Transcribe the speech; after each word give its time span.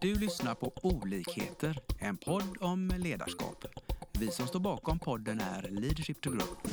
Du 0.00 0.14
lyssnar 0.14 0.54
på 0.54 0.72
Olikheter, 0.82 1.78
en 1.98 2.16
podd 2.16 2.56
om 2.60 2.92
ledarskap. 2.98 3.64
Vi 4.12 4.30
som 4.30 4.46
står 4.46 4.60
bakom 4.60 4.98
podden 4.98 5.40
är 5.40 5.62
Leadership 5.70 6.20
to 6.20 6.30
Group. 6.30 6.68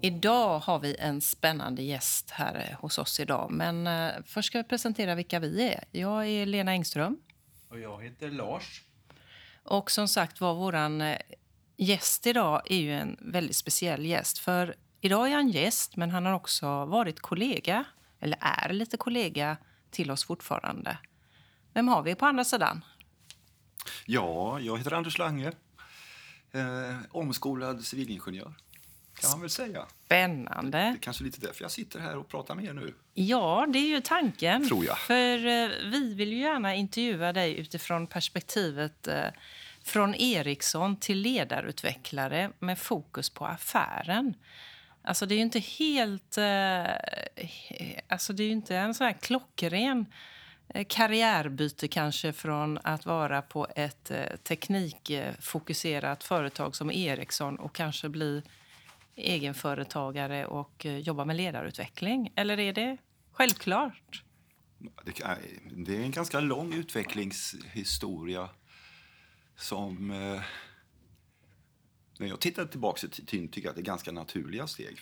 Idag 0.00 0.58
har 0.58 0.78
vi 0.78 0.96
en 0.98 1.20
spännande 1.20 1.82
gäst 1.82 2.30
här 2.30 2.54
eh, 2.54 2.80
hos 2.80 2.98
oss 2.98 3.20
idag. 3.20 3.50
Men 3.50 3.86
eh, 3.86 4.10
först 4.24 4.46
ska 4.46 4.58
jag 4.58 4.68
presentera 4.68 5.14
vilka 5.14 5.38
vi 5.38 5.68
är. 5.68 5.84
Jag 5.90 6.26
är 6.26 6.46
Lena 6.46 6.70
Engström. 6.70 7.16
Och 7.70 7.80
jag 7.80 8.02
heter 8.02 8.30
Lars. 8.30 8.82
Och 9.62 9.90
som 9.90 10.08
sagt 10.08 10.40
var, 10.40 10.54
våran 10.54 11.00
eh, 11.00 11.18
gäst 11.76 12.26
idag 12.26 12.62
är 12.64 12.76
ju 12.76 12.92
en 12.92 13.16
väldigt 13.20 13.56
speciell 13.56 14.06
gäst. 14.06 14.38
För 14.38 14.74
idag 15.00 15.28
är 15.28 15.34
han 15.34 15.48
gäst, 15.48 15.96
men 15.96 16.10
han 16.10 16.26
har 16.26 16.32
också 16.32 16.84
varit 16.84 17.20
kollega, 17.20 17.84
eller 18.20 18.38
är 18.40 18.72
lite 18.72 18.96
kollega 18.96 19.56
till 19.90 20.10
oss 20.10 20.24
fortfarande. 20.24 20.98
Vem 21.72 21.88
har 21.88 22.02
vi 22.02 22.14
på 22.14 22.26
andra 22.26 22.44
sidan? 22.44 22.84
Ja, 24.06 24.60
jag 24.60 24.78
heter 24.78 24.92
Anders 24.92 25.18
Lange. 25.18 25.52
Eh, 26.52 26.96
omskolad 27.10 27.84
civilingenjör, 27.84 28.54
kan 29.20 29.30
man 29.30 29.40
väl 29.40 29.50
säga. 29.50 29.86
Spännande. 30.04 30.78
Det 30.78 30.84
är 30.84 30.96
kanske 31.00 31.24
lite 31.24 31.40
därför 31.40 31.64
jag 31.64 31.70
sitter 31.70 32.00
här 32.00 32.16
och 32.16 32.28
pratar 32.28 32.54
med 32.54 32.64
er 32.64 32.72
nu. 32.72 32.94
Ja, 33.14 33.66
det 33.68 33.78
är 33.78 33.88
ju 33.88 34.00
tanken. 34.00 34.68
Tror 34.68 34.84
jag. 34.84 34.98
För 34.98 35.46
eh, 35.46 35.68
vi 35.90 36.14
vill 36.14 36.32
ju 36.32 36.38
gärna 36.38 36.74
intervjua 36.74 37.32
dig 37.32 37.58
utifrån 37.58 38.06
perspektivet 38.06 39.06
eh, 39.06 39.24
från 39.82 40.14
Ericsson 40.14 40.96
till 40.96 41.18
ledarutvecklare 41.18 42.50
med 42.58 42.78
fokus 42.78 43.30
på 43.30 43.46
affären. 43.46 44.34
Alltså 45.02 45.26
det 45.26 45.34
är 45.34 45.36
ju 45.36 45.42
inte 45.42 45.58
helt... 45.58 46.38
Eh, 46.38 46.84
alltså 48.08 48.32
det 48.32 48.42
är 48.42 48.46
ju 48.46 48.52
inte 48.52 48.76
en 48.76 48.94
sån 48.94 49.06
här 49.06 49.12
klockren 49.12 50.06
eh, 50.68 50.86
karriärbyte 50.88 51.88
kanske 51.88 52.32
från 52.32 52.78
att 52.82 53.06
vara 53.06 53.42
på 53.42 53.66
ett 53.76 54.10
eh, 54.10 54.36
teknikfokuserat 54.42 56.24
företag 56.24 56.76
som 56.76 56.90
Ericsson 56.90 57.56
och 57.56 57.74
kanske 57.74 58.08
bli 58.08 58.42
egenföretagare 59.20 60.46
och 60.46 60.86
eh, 60.86 60.98
jobba 60.98 61.24
med 61.24 61.36
ledarutveckling. 61.36 62.32
Eller 62.36 62.60
är 62.60 62.72
det 62.72 62.96
självklart? 63.32 64.24
Det, 65.86 65.96
är 65.96 66.00
en 66.00 66.10
ganska 66.10 66.40
lång 66.40 66.74
utvecklingshistoria 66.74 68.48
som... 69.56 70.10
Eh, 70.10 70.42
när 72.18 72.26
jag 72.26 72.40
tittar 72.40 72.64
tillbaka 72.64 73.06
i 73.06 73.10
tiden 73.10 73.48
tycker 73.48 73.66
jag 73.66 73.70
att 73.70 73.76
det 73.76 73.82
är 73.82 73.84
ganska 73.84 74.12
naturliga 74.12 74.66
steg. 74.66 74.98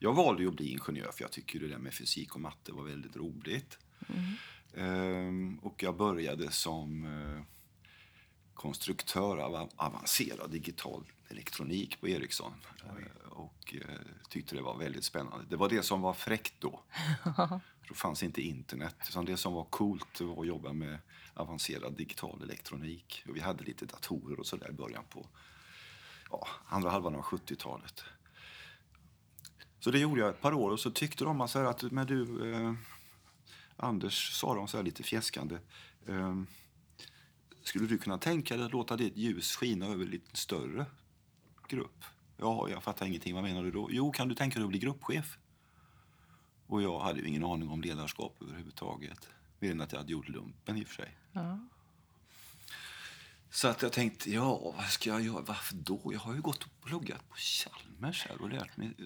Jag 0.00 0.14
valde 0.14 0.42
ju 0.42 0.48
att 0.48 0.54
bli 0.54 0.70
ingenjör 0.70 1.12
för 1.12 1.24
jag 1.24 1.32
tycker 1.32 1.60
det 1.60 1.68
där 1.68 1.78
med 1.78 1.94
fysik 1.94 2.34
och 2.34 2.40
matte 2.40 2.72
var 2.72 2.84
väldigt 2.84 3.16
roligt. 3.16 3.78
Ehm, 4.76 5.58
och 5.58 5.82
jag 5.82 5.96
började 5.96 6.50
som 6.50 7.04
eh, 7.04 7.42
konstruktör 8.54 9.36
av 9.36 9.70
avancerad 9.76 10.50
digital 10.50 11.04
elektronik 11.28 12.00
på 12.00 12.08
Ericsson. 12.08 12.52
Eh, 12.84 13.32
och 13.32 13.74
eh, 13.74 13.98
tyckte 14.28 14.56
det 14.56 14.62
var 14.62 14.78
väldigt 14.78 15.04
spännande. 15.04 15.44
Det 15.48 15.56
var 15.56 15.68
det 15.68 15.82
som 15.82 16.00
var 16.00 16.12
fräckt 16.12 16.54
då. 16.58 16.80
Då 17.88 17.94
fanns 17.94 18.22
inte 18.22 18.42
internet. 18.42 18.96
Utan 19.08 19.24
det 19.24 19.36
som 19.36 19.52
var 19.52 19.64
coolt 19.64 20.20
var 20.20 20.40
att 20.40 20.46
jobba 20.46 20.72
med 20.72 20.98
avancerad 21.34 21.96
digital 21.96 22.42
elektronik. 22.42 23.24
Och 23.28 23.36
vi 23.36 23.40
hade 23.40 23.64
lite 23.64 23.86
datorer 23.86 24.40
och 24.40 24.46
sådär 24.46 24.70
i 24.70 24.72
början 24.72 25.04
på 25.10 25.26
ja, 26.30 26.48
andra 26.66 26.90
halvan 26.90 27.14
av 27.14 27.22
70-talet. 27.22 28.04
Så 29.80 29.90
det 29.90 29.98
gjorde 29.98 30.20
jag 30.20 30.30
ett 30.30 30.40
par 30.40 30.52
år 30.52 30.70
och 30.70 30.80
så 30.80 30.90
tyckte 30.90 31.24
de 31.24 31.48
så 31.48 31.58
här 31.58 31.66
att, 31.66 31.82
men 31.82 32.06
du, 32.06 32.52
eh, 32.52 32.74
Anders, 33.76 34.32
sa 34.32 34.54
de 34.54 34.68
så 34.68 34.76
här 34.76 34.84
lite 34.84 35.02
fjäskande. 35.02 35.58
Eh, 36.06 36.42
skulle 37.62 37.86
du 37.86 37.98
kunna 37.98 38.18
tänka 38.18 38.56
dig 38.56 38.66
att 38.66 38.72
låta 38.72 38.96
ditt 38.96 39.16
ljus 39.16 39.56
skina 39.56 39.86
över 39.86 40.06
lite 40.06 40.36
större 40.36 40.86
grupp? 41.68 42.04
Ja, 42.36 42.68
jag 42.68 42.82
fattar 42.82 43.06
ingenting. 43.06 43.34
Vad 43.34 43.42
menar 43.42 43.62
du 43.62 43.70
då? 43.70 43.88
Jo, 43.90 44.12
kan 44.12 44.28
du 44.28 44.34
tänka 44.34 44.58
dig 44.58 44.64
att 44.64 44.70
bli 44.70 44.78
gruppchef? 44.78 45.38
Och 46.66 46.82
jag 46.82 47.00
hade 47.00 47.20
ju 47.20 47.28
ingen 47.28 47.44
aning 47.44 47.68
om 47.68 47.80
ledarskap 47.80 48.36
överhuvudtaget. 48.42 49.28
Mer 49.58 49.70
än 49.70 49.80
att 49.80 49.92
jag 49.92 49.98
hade 49.98 50.12
gjort 50.12 50.28
lumpen 50.28 50.76
i 50.76 50.84
och 50.84 50.88
för 50.88 50.94
sig. 50.94 51.16
Ja. 51.32 51.58
Så 53.54 53.68
att 53.68 53.82
jag 53.82 53.92
tänkte, 53.92 54.30
ja, 54.30 54.72
vad 54.76 54.86
ska 54.86 55.10
jag 55.10 55.22
göra? 55.22 55.40
Varför 55.40 55.74
då? 55.74 56.00
Jag 56.12 56.20
har 56.20 56.34
ju 56.34 56.40
gått 56.40 56.62
och 56.64 56.84
pluggat 56.84 57.28
på 57.28 57.36
Chalmers 57.36 58.26
här 58.26 58.42
och 58.42 58.50
lärt 58.50 58.76
mig 58.76 58.86
eh, 58.98 59.04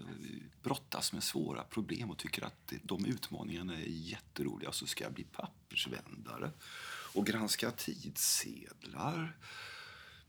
brottas 0.63 1.13
med 1.13 1.23
svåra 1.23 1.65
problem 1.65 2.11
och 2.11 2.19
tycker 2.19 2.45
att 2.45 2.73
de 2.83 3.07
utmaningarna 3.07 3.75
är 3.75 3.87
jätteroliga. 3.87 4.73
Så 4.73 4.87
ska 4.87 5.05
jag 5.05 5.13
bli 5.13 5.25
pappersvändare 5.25 6.51
och 7.15 7.27
granska 7.27 7.71
tidsedlar. 7.71 9.37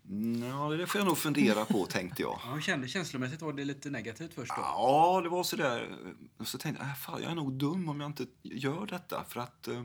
Mm, 0.09 0.44
Ja, 0.50 0.70
det 0.70 0.88
får 0.88 1.00
jag 1.00 1.08
nog 1.08 1.18
fundera 1.18 1.66
på, 1.66 1.86
tänkte 1.90 2.22
jag. 2.22 2.40
Ja, 2.46 2.62
kände 2.62 2.88
känslomässigt 2.88 3.42
var 3.42 3.53
det 3.53 3.66
lite 3.66 3.90
negativt 3.90 4.34
först 4.34 4.52
då. 4.56 4.62
Ja, 4.62 5.22
det 5.24 5.30
var 5.30 5.44
så 5.44 5.56
där. 5.56 5.97
Och 6.38 6.47
så 6.47 6.58
tänkte 6.58 6.84
jag, 6.84 6.90
äh, 6.90 6.96
fan, 6.96 7.22
jag 7.22 7.31
är 7.31 7.36
nog 7.36 7.53
dum 7.53 7.90
om 7.90 8.00
jag 8.00 8.09
inte 8.09 8.25
gör 8.44 8.86
detta. 8.86 9.24
För 9.30 9.40
att 9.40 9.68
eh, 9.68 9.84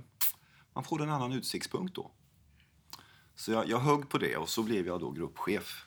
man 0.74 0.84
får 0.84 1.02
en 1.02 1.10
annan 1.10 1.32
utsiktspunkt 1.32 1.94
då. 1.94 2.10
Så 3.36 3.52
jag, 3.52 3.68
jag 3.68 3.78
högg 3.78 4.08
på 4.08 4.18
det 4.18 4.36
och 4.36 4.48
så 4.48 4.62
blev 4.62 4.86
jag 4.86 5.00
då 5.00 5.10
gruppchef. 5.10 5.84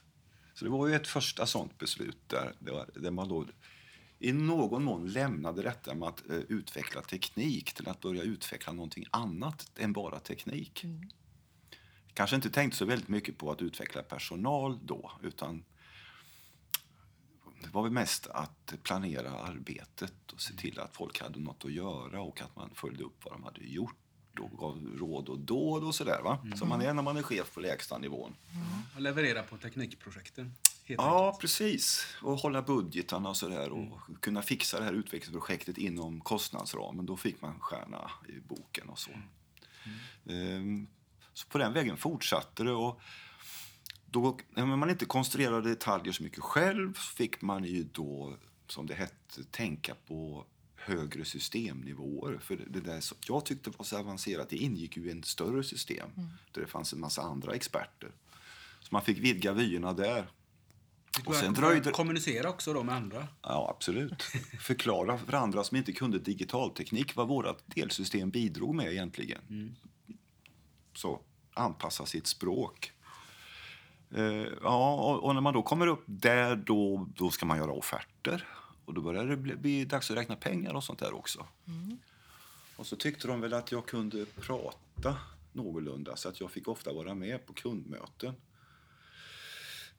Så 0.53 0.65
det 0.65 0.71
var 0.71 0.87
ju 0.87 0.95
ett 0.95 1.07
första 1.07 1.45
sånt 1.45 1.77
beslut 1.77 2.19
där, 2.27 2.55
det 2.59 2.71
var, 2.71 2.89
där 2.95 3.11
man 3.11 3.29
då 3.29 3.45
i 4.19 4.33
någon 4.33 4.83
mån 4.83 5.07
lämnade 5.07 5.61
detta 5.61 5.95
med 5.95 6.07
att 6.09 6.29
eh, 6.29 6.37
utveckla 6.37 7.01
teknik 7.01 7.73
till 7.73 7.87
att 7.89 8.01
börja 8.01 8.23
utveckla 8.23 8.73
någonting 8.73 9.05
annat 9.11 9.71
än 9.77 9.93
bara 9.93 10.19
teknik. 10.19 10.85
Kanske 12.17 12.35
inte 12.35 12.49
tänkte 12.49 12.77
så 12.77 12.85
väldigt 12.85 13.07
mycket 13.07 13.37
på 13.37 13.51
att 13.51 13.61
utveckla 13.61 14.03
personal 14.03 14.79
då, 14.81 15.11
utan 15.23 15.65
det 17.61 17.69
var 17.71 17.83
väl 17.83 17.91
mest 17.91 18.27
att 18.27 18.73
planera 18.83 19.31
arbetet 19.31 20.31
och 20.33 20.41
se 20.41 20.53
till 20.53 20.79
att 20.79 20.95
folk 20.95 21.21
hade 21.21 21.39
något 21.39 21.65
att 21.65 21.71
göra 21.71 22.21
och 22.21 22.41
att 22.41 22.55
man 22.55 22.69
följde 22.75 23.03
upp 23.03 23.25
vad 23.25 23.33
de 23.33 23.43
hade 23.43 23.63
gjort 23.63 23.95
och 24.39 24.57
gav 24.57 24.97
råd 24.97 25.29
och 25.29 25.39
dåd 25.39 25.83
och 25.83 25.95
sådär 25.95 26.21
va. 26.23 26.39
Som 26.55 26.69
man 26.69 26.81
är 26.81 26.93
när 26.93 27.03
man 27.03 27.17
är 27.17 27.23
chef 27.23 27.53
på 27.53 27.59
lägsta 27.59 27.97
nivån. 27.97 28.35
Och 28.95 29.01
leverera 29.01 29.43
på 29.43 29.57
teknikprojekten. 29.57 30.53
Ja, 30.85 31.25
enkelt. 31.25 31.41
precis. 31.41 32.05
Och 32.21 32.37
hålla 32.37 32.61
budgetarna 32.61 33.29
och 33.29 33.37
sådär 33.37 33.69
och 33.69 34.21
kunna 34.21 34.41
fixa 34.41 34.79
det 34.79 34.85
här 34.85 34.93
utvecklingsprojektet 34.93 35.77
inom 35.77 36.21
kostnadsramen. 36.21 37.05
Då 37.05 37.17
fick 37.17 37.41
man 37.41 37.59
stjärna 37.59 38.11
i 38.27 38.39
boken 38.39 38.89
och 38.89 38.99
så. 38.99 39.11
Ehm, 40.29 40.87
Så 41.37 41.47
på 41.47 41.57
den 41.57 41.73
vägen 41.73 41.97
fortsatte 41.97 42.63
det. 42.63 42.71
Och 42.71 42.99
då, 44.05 44.37
när 44.49 44.65
man 44.65 44.89
inte 44.89 45.05
konstruerade 45.05 45.69
detaljer 45.69 46.13
så 46.13 46.23
mycket 46.23 46.43
själv 46.43 46.93
så 46.93 47.15
fick 47.15 47.41
man 47.41 47.63
ju 47.63 47.83
då, 47.83 48.37
som 48.67 48.85
det 48.87 48.93
hette, 48.93 49.43
tänka 49.51 49.95
på 50.07 50.45
högre 50.75 51.25
systemnivåer. 51.25 52.37
För 52.37 52.55
det 52.67 52.79
där 52.81 53.01
som 53.01 53.17
jag 53.27 53.45
tyckte 53.45 53.69
var 53.69 53.83
så 53.85 53.97
avancerat, 53.97 54.49
det 54.49 54.57
ingick 54.57 54.97
ju 54.97 55.07
i 55.09 55.19
ett 55.19 55.25
större 55.25 55.63
system 55.63 56.09
där 56.51 56.61
det 56.61 56.67
fanns 56.67 56.93
en 56.93 56.99
massa 56.99 57.21
andra 57.21 57.53
experter. 57.53 58.11
Så 58.81 58.87
man 58.91 59.01
fick 59.01 59.17
vidga 59.17 59.53
vyerna 59.53 59.93
där. 59.93 60.27
Och 61.25 61.35
sen 61.35 61.53
dröjde- 61.53 61.91
Kommunicera 61.91 62.49
också 62.49 62.73
då 62.73 62.83
med 62.83 62.95
andra. 62.95 63.27
Ja, 63.41 63.73
absolut. 63.75 64.23
Förklara 64.59 65.17
för 65.17 65.33
andra 65.33 65.63
som 65.63 65.77
inte 65.77 65.91
kunde 65.91 66.19
digitalteknik 66.19 67.15
vad 67.15 67.27
vårt 67.27 67.63
delsystem 67.65 68.29
bidrog 68.29 68.75
med 68.75 68.91
egentligen. 68.91 69.75
Så 70.97 71.19
anpassa 71.53 72.05
sitt 72.05 72.27
språk. 72.27 72.91
Eh, 74.11 74.47
ja, 74.63 74.93
och, 74.93 75.23
och 75.23 75.33
när 75.33 75.41
man 75.41 75.53
då 75.53 75.61
kommer 75.61 75.87
upp 75.87 76.03
där, 76.05 76.55
då, 76.55 77.07
då 77.15 77.31
ska 77.31 77.45
man 77.45 77.57
göra 77.57 77.71
offerter. 77.71 78.47
Och 78.85 78.93
då 78.93 79.01
börjar 79.01 79.25
det 79.25 79.37
bli, 79.37 79.55
bli 79.55 79.85
dags 79.85 80.11
att 80.11 80.17
räkna 80.17 80.35
pengar 80.35 80.73
och 80.73 80.83
sånt 80.83 80.99
där 80.99 81.13
också. 81.13 81.47
Och 82.77 82.85
så 82.85 82.95
tyckte 82.95 83.27
de 83.27 83.41
väl 83.41 83.53
att 83.53 83.71
jag 83.71 83.85
kunde 83.85 84.25
prata 84.25 85.17
någorlunda 85.53 86.15
så 86.15 86.29
att 86.29 86.39
jag 86.39 86.51
fick 86.51 86.67
ofta 86.67 86.93
vara 86.93 87.15
med 87.15 87.45
på 87.45 87.53
kundmöten. 87.53 88.33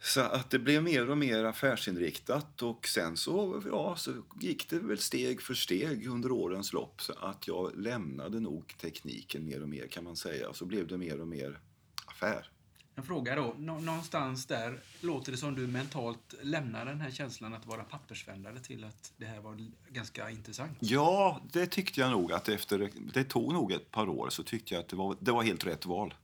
Så 0.01 0.21
att 0.21 0.51
det 0.51 0.59
blev 0.59 0.83
mer 0.83 1.11
och 1.11 1.19
mer 1.19 1.45
affärsinriktat 1.45 2.63
och 2.63 2.89
sen 2.89 3.17
så, 3.17 3.63
ja, 3.67 3.97
så 3.97 4.13
gick 4.41 4.71
det 4.71 4.79
väl 4.79 4.99
steg 4.99 5.43
för 5.43 5.55
steg 5.55 6.07
under 6.07 6.33
årens 6.33 6.73
lopp 6.73 7.03
så 7.03 7.13
att 7.13 7.47
jag 7.49 7.77
lämnade 7.77 8.41
nog 8.41 8.75
tekniken 8.81 9.45
mer 9.45 9.63
och 9.63 9.69
mer 9.69 9.87
kan 9.87 10.05
man 10.05 10.17
säga. 10.17 10.49
Och 10.49 10.57
så 10.57 10.65
blev 10.65 10.87
det 10.87 10.99
mer 10.99 11.21
och 11.21 11.29
mer 11.29 11.61
affär. 12.07 12.51
En 12.95 13.05
fråga 13.05 13.37
då. 13.37 13.55
Nå- 13.59 13.81
någonstans 13.81 14.47
där 14.47 14.81
låter 15.01 15.33
det 15.33 15.39
som 15.39 15.55
du 15.55 15.67
mentalt 15.67 16.35
lämnar 16.43 16.85
den 16.87 17.01
här 17.01 17.11
känslan 17.11 17.55
att 17.55 17.67
vara 17.67 17.85
pappersvändare 17.85 18.61
till 18.61 18.85
att 18.85 19.13
det 19.17 19.27
här 19.27 19.41
var 19.41 19.71
ganska 19.89 20.31
intressant. 20.31 20.79
Ja, 20.81 21.41
det 21.53 21.67
tyckte 21.67 22.01
jag 22.01 22.11
nog 22.11 22.33
att 22.33 22.49
efter, 22.49 22.91
det 23.15 23.25
tog 23.25 23.53
nog 23.53 23.73
ett 23.73 23.91
par 23.91 24.09
år 24.09 24.29
så 24.31 24.43
tyckte 24.43 24.75
jag 24.75 24.81
att 24.81 24.89
det 24.89 24.97
var, 24.97 25.17
det 25.21 25.33
var 25.33 25.43
helt 25.43 25.67
rätt 25.67 25.87
val. 25.87 26.15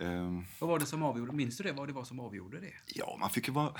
Ehm, 0.00 0.44
Vad 0.58 0.70
var 0.70 0.78
det 0.78 0.86
som 0.86 1.02
avgjorde? 1.02 1.32
Minns 1.32 1.56
du 1.56 1.64
det? 1.64 1.72
Vad 1.72 1.88
det 1.88 1.92
var 1.92 2.04
som 2.04 2.20
avgjorde 2.20 2.60
det? 2.60 2.72
Ja, 2.94 3.16
man 3.20 3.30
fick 3.30 3.46
ju 3.48 3.52
vara 3.54 3.72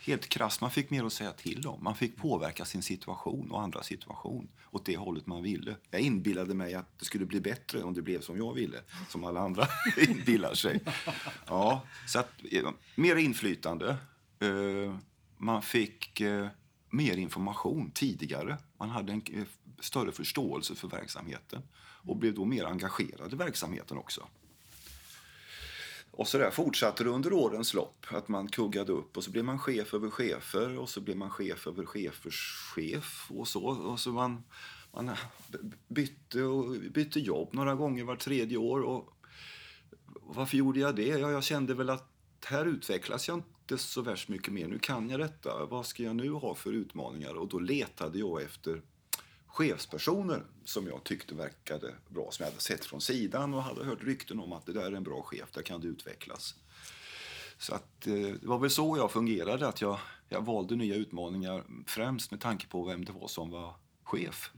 helt 0.00 0.28
krass. 0.28 0.60
Man 0.60 0.70
fick 0.70 0.90
mer 0.90 1.04
att 1.04 1.12
säga 1.12 1.32
till 1.32 1.66
om. 1.66 1.84
Man 1.84 1.94
fick 1.96 2.16
påverka 2.16 2.64
sin 2.64 2.82
situation 2.82 3.50
och 3.50 3.62
andra 3.62 3.82
situation 3.82 4.48
åt 4.70 4.84
det 4.84 4.96
hållet 4.96 5.26
man 5.26 5.42
ville. 5.42 5.76
Jag 5.90 6.00
inbillade 6.00 6.54
mig 6.54 6.74
att 6.74 6.98
det 6.98 7.04
skulle 7.04 7.26
bli 7.26 7.40
bättre 7.40 7.82
om 7.82 7.94
det 7.94 8.02
blev 8.02 8.20
som 8.20 8.36
jag 8.38 8.54
ville, 8.54 8.80
som 9.08 9.24
alla 9.24 9.40
andra 9.40 9.66
inbillar 10.08 10.54
sig. 10.54 10.80
Ja, 11.46 11.82
så 12.06 12.18
att, 12.18 12.30
mer 12.94 13.16
inflytande. 13.16 13.96
Eh, 14.40 14.96
Man 15.38 15.62
fick 15.62 16.20
eh, 16.20 16.48
mer 16.90 17.16
information 17.16 17.90
tidigare. 17.94 18.56
Man 18.78 18.90
hade 18.90 19.12
en 19.12 19.22
eh, 19.34 19.44
större 19.80 20.12
förståelse 20.12 20.74
för 20.74 20.88
verksamheten 20.88 21.62
och 21.78 22.16
blev 22.16 22.34
då 22.34 22.44
mer 22.44 22.64
engagerad 22.64 23.32
i 23.32 23.36
verksamheten 23.36 23.98
också. 23.98 24.26
Och 26.16 26.28
så 26.28 26.38
där 26.38 26.50
fortsatte 26.50 27.04
det 27.04 27.10
under 27.10 27.32
årens 27.32 27.74
lopp. 27.74 28.06
Att 28.08 28.28
man 28.28 28.48
kuggade 28.48 28.92
upp 28.92 29.16
och 29.16 29.24
så 29.24 29.30
blev 29.30 29.44
man 29.44 29.58
chef 29.58 29.94
över 29.94 30.10
chefer 30.10 30.78
och 30.78 30.88
så 30.88 31.00
blev 31.00 31.16
man 31.16 31.30
chef 31.30 31.66
över 31.66 31.84
chefers 31.84 32.52
chef 32.74 33.26
och 33.30 33.48
så. 33.48 33.64
Och 33.64 34.00
så 34.00 34.10
man, 34.10 34.44
man 34.92 35.10
bytte, 35.88 36.42
och 36.42 36.70
bytte 36.70 37.20
jobb 37.20 37.48
några 37.52 37.74
gånger 37.74 38.04
var 38.04 38.16
tredje 38.16 38.56
år. 38.56 38.80
Och 38.80 39.12
varför 40.20 40.56
gjorde 40.56 40.80
jag 40.80 40.96
det? 40.96 41.08
Ja, 41.08 41.30
jag 41.30 41.44
kände 41.44 41.74
väl 41.74 41.90
att 41.90 42.10
här 42.44 42.66
utvecklas 42.66 43.28
jag 43.28 43.36
inte 43.36 43.78
så 43.78 44.02
värst 44.02 44.28
mycket 44.28 44.52
mer. 44.52 44.66
Nu 44.66 44.78
kan 44.78 45.10
jag 45.10 45.20
detta. 45.20 45.66
Vad 45.66 45.86
ska 45.86 46.02
jag 46.02 46.16
nu 46.16 46.30
ha 46.30 46.54
för 46.54 46.72
utmaningar? 46.72 47.34
Och 47.34 47.48
då 47.48 47.58
letade 47.58 48.18
jag 48.18 48.42
efter 48.42 48.82
chefspersoner 49.56 50.42
som 50.64 50.86
jag 50.86 51.04
tyckte 51.04 51.34
verkade 51.34 51.94
bra, 52.08 52.28
som 52.30 52.44
jag 52.44 52.50
hade 52.50 52.62
sett 52.62 52.84
från 52.84 53.00
sidan 53.00 53.54
och 53.54 53.62
hade 53.62 53.84
hört 53.84 54.02
rykten 54.02 54.40
om 54.40 54.52
att 54.52 54.66
det 54.66 54.72
där 54.72 54.82
är 54.86 54.92
en 54.92 55.02
bra 55.02 55.22
chef, 55.22 55.48
där 55.54 55.62
kan 55.62 55.80
det 55.80 55.86
utvecklas. 55.86 56.54
Så 57.58 57.74
att, 57.74 58.06
eh, 58.06 58.12
det 58.14 58.46
var 58.46 58.58
väl 58.58 58.70
så 58.70 58.96
jag 58.96 59.10
fungerade, 59.12 59.68
att 59.68 59.80
jag, 59.80 59.98
jag 60.28 60.44
valde 60.44 60.76
nya 60.76 60.94
utmaningar 60.94 61.64
främst 61.86 62.30
med 62.30 62.40
tanke 62.40 62.66
på 62.66 62.84
vem 62.84 63.04
det 63.04 63.12
var 63.12 63.28
som 63.28 63.50
var 63.50 63.74
chef. 64.02 64.50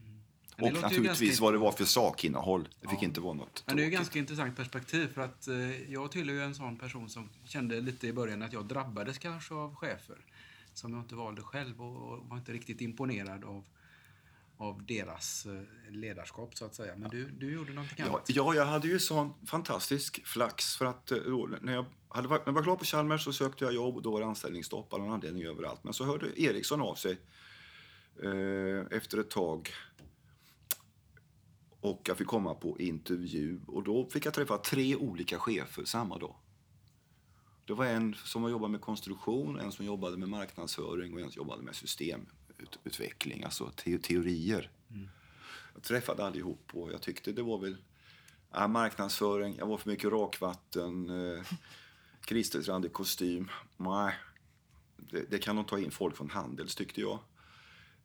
Det 0.56 0.64
Och 0.64 0.72
naturligtvis 0.72 1.20
ganska- 1.28 1.44
vad 1.44 1.54
det 1.54 1.58
var 1.58 1.72
för 1.72 1.84
sakinnehåll. 1.84 2.68
Det 2.80 2.88
fick 2.88 2.98
Ja. 3.02 3.04
inte 3.04 3.20
vara 3.20 3.34
något 3.34 3.62
Men 3.66 3.76
det 3.76 3.82
är 3.82 3.84
tråkigt. 3.84 3.98
ganska 3.98 4.18
intressant 4.18 4.56
perspektiv 4.56 5.12
för 5.14 5.20
att 5.20 5.48
eh, 5.48 5.92
jag 5.92 6.10
tillhör 6.12 6.36
ju 6.36 6.42
en 6.42 6.54
sån 6.54 6.76
person 6.78 7.08
som 7.08 7.28
kände 7.44 7.80
lite 7.80 8.06
i 8.06 8.12
början 8.12 8.42
att 8.42 8.52
jag 8.52 8.64
drabbades 8.66 9.18
kanske 9.18 9.54
av 9.54 9.74
chefer 9.74 10.16
som 10.74 10.92
jag 10.92 11.02
inte 11.02 11.14
valde 11.14 11.42
själv 11.42 11.82
och, 11.82 12.12
och 12.12 12.28
var 12.28 12.36
inte 12.38 12.52
riktigt 12.52 12.80
imponerad 12.80 13.44
av, 13.44 13.64
av 14.58 14.86
deras 14.86 15.46
eh, 15.46 15.92
ledarskap 15.92 16.56
så 16.56 16.64
att 16.64 16.74
säga. 16.74 16.96
Men 16.96 17.10
du, 17.10 17.30
du 17.30 17.52
gjorde 17.52 17.72
någonting 17.72 18.04
annat. 18.04 18.24
ja, 18.28 18.54
jag 18.54 18.66
hade 18.66 18.88
ju 18.88 18.98
sån 18.98 19.34
fantastisk 19.46 20.26
flax 20.26 20.76
för 20.76 20.84
att 20.84 21.10
eh, 21.10 21.18
då, 21.18 21.48
när, 21.60 21.72
jag 21.72 21.86
hade 22.08 22.28
när 22.28 22.42
jag 22.44 22.52
var 22.52 22.62
klar 22.62 22.76
på 22.76 22.84
Chalmers 22.84 23.24
så 23.24 23.32
sökte 23.32 23.64
jag 23.64 23.74
jobb 23.74 23.96
och 23.96 24.02
då 24.02 24.10
var 24.10 24.20
det 24.20 24.26
anställningsstopp 24.26 24.92
av 24.92 25.00
någon 25.00 25.12
anledning 25.12 25.44
överallt. 25.44 25.84
Men 25.84 25.94
så 25.94 26.04
hörde 26.04 26.40
Eriksson 26.40 26.80
av 26.80 26.94
sig 26.94 27.18
eh, 28.22 28.96
efter 28.96 29.18
ett 29.18 29.30
tag 29.30 29.70
och 31.80 32.02
jag 32.04 32.18
fick 32.18 32.26
komma 32.26 32.54
på 32.54 32.80
intervju 32.80 33.60
och 33.66 33.82
då 33.82 34.10
fick 34.10 34.26
jag 34.26 34.34
träffa 34.34 34.58
tre 34.58 34.96
olika 34.96 35.38
chefer 35.38 35.84
samma 35.84 36.18
dag. 36.18 36.36
Det 37.64 37.74
var 37.74 37.86
en 37.86 38.14
som 38.14 38.50
jobbade 38.50 38.72
med 38.72 38.80
konstruktion, 38.80 39.60
en 39.60 39.72
som 39.72 39.86
jobbade 39.86 40.16
med 40.16 40.28
marknadsföring 40.28 41.14
och 41.14 41.20
en 41.20 41.30
som 41.30 41.42
jobbade 41.42 41.62
med 41.62 41.74
utveckling, 42.84 43.44
alltså 43.44 43.70
te 43.70 43.98
teorier. 43.98 44.70
Jag 45.74 45.82
träffade 45.82 46.24
allihop 46.24 46.70
och 46.72 46.92
jag 46.92 47.02
tyckte 47.02 47.32
det 47.32 47.42
var 47.42 47.58
väl 47.58 47.76
ja, 48.52 48.68
marknadsföring, 48.68 49.56
jag 49.58 49.66
var 49.66 49.78
för 49.78 49.90
mycket 49.90 50.10
rakvatten, 50.10 51.10
eh, 51.10 52.88
kostym. 52.92 53.50
Nej, 53.76 54.14
det, 54.96 55.30
det 55.30 55.38
kan 55.38 55.56
nog 55.56 55.68
ta 55.68 55.78
in 55.78 55.90
folk 55.90 56.16
från 56.16 56.30
Handels 56.30 56.74
tyckte 56.74 57.00
jag. 57.00 57.18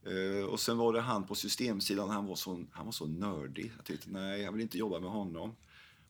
Eh, 0.06 0.46
och 0.46 0.60
sen 0.60 0.78
var 0.78 0.94
det 0.94 1.02
han 1.02 1.28
på 1.28 1.36
systemsidan, 1.36 2.10
han 2.10 2.26
var 2.26 2.36
så, 2.36 2.66
han 2.72 2.86
var 2.86 2.92
så 2.92 3.08
nördig. 3.08 3.74
Jag 3.76 3.86
tyckte 3.86 4.10
nej, 4.10 4.42
jag 4.42 4.52
vill 4.52 4.62
inte 4.62 4.78
jobba 4.78 5.00
med 5.00 5.10
honom. 5.10 5.56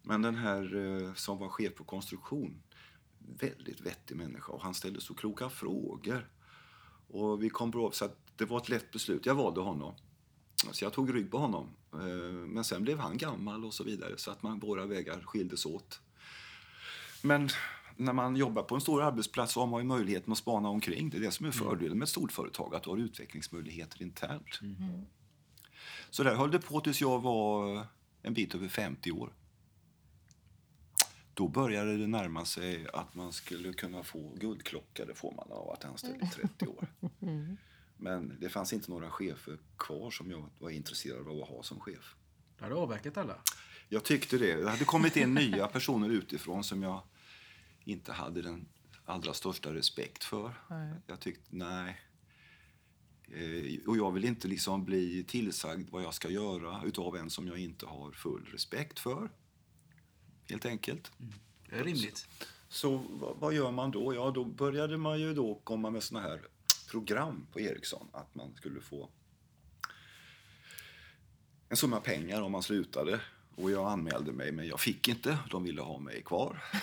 Men 0.02 0.22
den 0.22 0.36
här 0.36 0.76
eh, 0.76 1.14
som 1.14 1.38
var 1.38 1.50
chef 1.50 1.76
på 1.76 1.84
konstruktion, 1.84 2.62
väldigt 3.40 3.82
vettig 3.82 4.18
människa 4.18 4.52
och 4.52 4.62
han 4.62 4.74
ställde 4.74 5.02
så 5.02 5.14
kloka 5.14 5.50
frågor. 5.50 6.30
Och 7.08 7.44
vi 7.44 7.50
kom 7.50 7.72
bra, 7.72 7.92
så 7.92 8.06
att 8.06 8.23
det 8.38 8.46
var 8.46 8.58
ett 8.58 8.70
lätt 8.70 8.92
beslut. 8.92 9.26
Jag 9.26 9.36
valde 9.36 9.62
honom. 9.62 9.94
Så 10.72 10.86
jag 10.86 10.94
tog 10.94 11.16
rygg 11.16 11.32
på 11.32 11.38
honom. 11.38 11.70
Eh, 11.94 12.00
Men 12.48 12.64
sen 12.64 12.84
blev 12.84 13.00
han 13.00 13.18
gammal 13.18 13.66
och 13.66 13.74
så 13.74 13.84
vidare 13.84 14.18
så 14.18 14.32
att 14.32 14.44
man, 14.44 14.60
våra 14.60 14.86
vägar 14.86 15.22
skildes 15.26 15.66
åt. 15.66 16.00
Men 17.22 17.50
när 17.98 18.14
man 18.14 18.36
jobbar 18.36 18.64
på 18.64 18.76
en 18.76 18.82
stor 18.82 19.02
arbetsplats 19.04 19.54
så 19.54 19.60
har 19.60 19.68
man 19.68 19.82
ju 19.82 19.88
möjligheten 19.88 20.32
att 20.32 20.38
spana 20.38 20.70
omkring. 20.70 21.10
Det 21.10 21.18
är 21.18 21.22
det 21.22 21.32
som 21.32 21.46
är 21.46 21.52
fördelen 21.52 21.98
med 21.98 22.04
ett 22.04 22.10
stort 22.10 22.32
företag, 22.32 22.76
att 22.76 22.84
du 22.84 22.90
har 22.90 22.98
utvecklingsmöjligheter 22.98 24.02
internt. 24.02 24.60
Så 26.10 26.24
där 26.24 26.36
höll 26.36 26.52
det 26.52 26.60
på 26.60 26.82
tills 26.82 27.02
jag 27.02 27.22
var 27.22 27.86
en 28.22 28.34
bit 28.34 28.56
över 28.56 28.68
50 28.68 29.12
år. 29.12 29.34
Då 31.34 31.48
började 31.48 31.98
det 31.98 32.08
närma 32.08 32.46
sig 32.46 32.88
att 32.94 33.16
man 33.16 33.32
skulle 33.34 33.74
kunna 33.74 34.04
få 34.04 34.32
guldklocka. 34.40 35.06
Det 35.06 35.14
får 35.16 35.32
man 35.32 35.52
av 35.52 35.70
att 35.72 35.86
anställd 35.86 36.24
i 36.24 36.28
30 36.28 36.68
år. 36.68 36.88
Men 37.98 38.38
det 38.40 38.50
fanns 38.50 38.74
inte 38.74 38.92
några 38.92 39.12
chefer 39.12 39.58
kvar 39.78 40.12
som 40.12 40.32
jag 40.32 40.50
var 40.60 40.70
intresserad 40.70 41.28
av 41.28 41.42
att 41.42 41.50
ha 41.50 41.64
som 41.64 41.80
chef. 41.80 42.16
Du 42.58 42.64
hade 42.64 42.76
avverkat 42.76 43.18
alla. 43.18 43.36
Jag 43.90 44.04
tyckte 44.04 44.38
det. 44.38 44.56
Det 44.56 44.70
hade 44.70 44.86
kommit 44.86 45.16
in 45.18 45.34
nya 45.34 45.68
personer 45.68 46.10
utifrån 46.10 46.64
som 46.64 46.84
jag 46.84 47.02
inte 47.84 48.12
hade 48.14 48.42
den 48.42 48.68
allra 49.06 49.34
största 49.34 49.74
respekt 49.74 50.24
för. 50.24 50.54
Nej. 50.70 50.94
Jag 51.08 51.20
tyckte, 51.20 51.56
nej. 51.56 52.02
Eh, 53.28 53.88
Och 53.88 53.98
jag 53.98 54.12
vill 54.12 54.26
inte 54.26 54.48
liksom 54.48 54.86
bli 54.86 55.24
tillsagd 55.24 55.90
vad 55.90 56.04
jag 56.04 56.14
ska 56.14 56.30
göra 56.30 56.84
utav 56.86 57.18
en 57.18 57.30
som 57.30 57.48
jag 57.48 57.58
inte 57.60 57.86
har 57.86 58.12
full 58.12 58.46
respekt 58.46 59.00
för. 59.00 59.30
Helt 60.50 60.66
enkelt. 60.66 61.12
Det 61.70 61.76
är 61.76 61.84
rimligt. 61.84 62.28
Så 62.70 62.98
vad, 63.10 63.38
vad 63.38 63.54
gör 63.54 63.72
man 63.72 63.92
då? 63.92 64.14
Ja, 64.16 64.32
då 64.32 64.46
började 64.46 64.98
man 64.98 65.20
ju 65.20 65.34
då 65.34 65.56
komma 65.56 65.90
med 65.90 66.04
såna 66.04 66.22
här 66.22 66.42
program 66.94 67.48
på 67.52 67.60
Ericsson. 67.60 68.08
Att 68.14 68.36
man 68.36 68.56
skulle 68.56 68.82
få 68.82 69.10
en 71.70 71.78
summa 71.78 72.00
pengar 72.00 72.42
om 72.42 72.52
man 72.52 72.64
slutade. 72.64 73.22
Och 73.56 73.72
jag 73.72 73.92
anmälde 73.92 74.32
mig, 74.32 74.52
men 74.52 74.68
jag 74.68 74.80
fick 74.80 75.08
inte. 75.08 75.38
De 75.52 75.64
ville 75.64 75.82
ha 75.82 76.00
mig 76.00 76.22
kvar. 76.24 76.64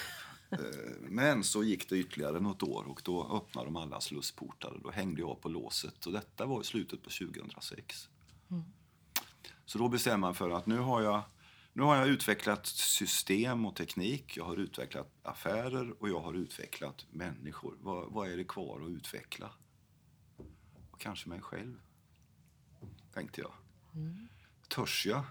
Eh, 0.52 0.58
Men 1.00 1.44
så 1.44 1.64
gick 1.64 1.88
det 1.88 1.96
ytterligare 1.96 2.40
något 2.40 2.62
år 2.62 2.84
och 2.88 3.00
då 3.04 3.36
öppnade 3.36 3.66
de 3.66 3.76
alla 3.76 4.00
slussportar. 4.00 4.70
och 4.70 4.82
Då 4.82 4.90
hängde 4.90 5.20
jag 5.20 5.40
på 5.40 5.48
låset. 5.48 6.06
Och 6.06 6.12
detta 6.12 6.46
var 6.46 6.60
i 6.60 6.64
slutet 6.64 7.02
på 7.02 7.10
2006. 7.10 8.08
Så 9.64 9.78
då 9.78 9.88
bestämmer 9.88 10.18
man 10.18 10.34
för 10.34 10.50
att 10.50 10.66
nu 10.66 10.78
har 10.78 11.02
jag 11.02 11.22
nu 11.72 11.82
har 11.82 11.96
jag 11.96 12.08
utvecklat 12.08 12.66
system 12.66 13.66
och 13.66 13.76
teknik, 13.76 14.36
jag 14.36 14.44
har 14.44 14.56
utvecklat 14.56 15.12
affärer 15.22 15.94
och 16.02 16.08
jag 16.08 16.20
har 16.20 16.34
utvecklat 16.34 17.06
människor. 17.10 17.74
Vad, 17.80 18.12
vad 18.12 18.30
är 18.30 18.36
det 18.36 18.44
kvar 18.44 18.80
att 18.80 18.90
utveckla? 18.90 19.50
Och 21.00 21.04
kanske 21.04 21.28
mig 21.28 21.40
själv, 21.40 21.80
tänkte 23.14 23.40
jag. 23.40 23.52
Törs 24.68 25.06
jag? 25.06 25.24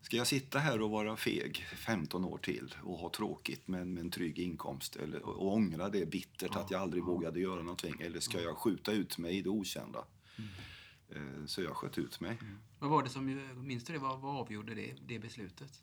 Ska 0.00 0.16
jag 0.16 0.26
sitta 0.26 0.58
här 0.58 0.80
och 0.82 0.90
vara 0.90 1.16
feg 1.16 1.56
15 1.76 2.24
år 2.24 2.38
till 2.38 2.74
och 2.82 2.98
ha 2.98 3.10
tråkigt 3.10 3.68
med, 3.68 3.86
med 3.86 4.00
en 4.00 4.10
trygg 4.10 4.38
inkomst 4.38 4.96
eller, 4.96 5.22
och, 5.22 5.52
ångra 5.52 5.88
det 5.88 6.06
bittert 6.10 6.56
att 6.56 6.70
jag 6.70 6.80
aldrig 6.80 7.04
vågade 7.04 7.40
göra 7.40 7.62
någonting? 7.62 7.94
Eller 8.00 8.20
ska 8.20 8.40
jag 8.40 8.56
skjuta 8.56 8.92
ut 8.92 9.18
mig 9.18 9.38
i 9.38 9.42
det 9.42 9.48
okända? 9.50 10.04
Eh, 11.08 11.44
Så 11.46 11.62
jag 11.62 11.76
sköt 11.76 11.98
ut 11.98 12.20
mig. 12.20 12.38
Vad 12.78 12.90
var 12.90 13.02
det 13.02 13.08
som, 13.08 13.48
minns 13.66 13.84
du 13.84 13.92
det? 13.92 13.98
Vad, 13.98 14.20
vad 14.20 14.36
avgjorde 14.36 14.74
det, 14.74 14.94
det 15.06 15.18
beslutet? 15.18 15.82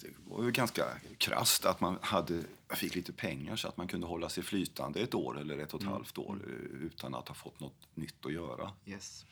Det 0.00 0.08
var 0.24 0.44
ju 0.44 0.50
ganska 0.50 0.84
krasst 1.18 1.64
att 1.64 1.80
man 1.80 1.98
hade, 2.02 2.44
fick 2.68 2.94
lite 2.94 3.12
pengar 3.12 3.56
så 3.56 3.68
att 3.68 3.76
man 3.76 3.88
kunde 3.88 4.06
hålla 4.06 4.28
sig 4.28 4.42
flytande 4.42 5.00
ett 5.00 5.14
år 5.14 5.40
eller 5.40 5.58
ett 5.58 5.74
och 5.74 5.80
ett 5.80 5.86
halvt 5.86 6.18
år 6.18 6.38
eh, 6.46 6.86
utan 6.86 7.14
att 7.14 7.28
ha 7.28 7.34
fått 7.34 7.60
något 7.60 7.88
nytt 7.94 8.26
att 8.26 8.32
göra. 8.32 8.72
Yes. 8.86 9.26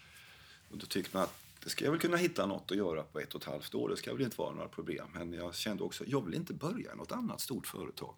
Och 0.71 0.79
då 0.79 0.87
tyckte 0.87 1.17
man 1.17 1.23
att 1.23 1.39
det 1.65 1.71
ska 1.71 1.85
jag 1.85 1.93
väl 1.93 2.01
kunna 2.01 2.17
hitta 2.17 2.47
något 2.47 2.71
att 2.71 2.77
göra 2.77 3.03
på 3.03 3.21
ett 3.21 3.35
och 3.35 3.41
ett 3.41 3.49
halvt 3.49 3.75
år. 3.75 3.89
Det 3.89 3.97
ska 3.97 4.13
väl 4.13 4.23
inte 4.23 4.39
vara 4.39 4.55
några 4.55 4.69
problem. 4.69 5.07
Men 5.15 5.33
jag 5.33 5.55
kände 5.55 5.83
också, 5.83 6.05
jag 6.07 6.25
vill 6.25 6.35
inte 6.35 6.55
börja 6.55 6.93
i 6.93 6.97
något 6.97 7.13
annat 7.13 7.41
stort 7.41 7.67
företag. 7.67 8.15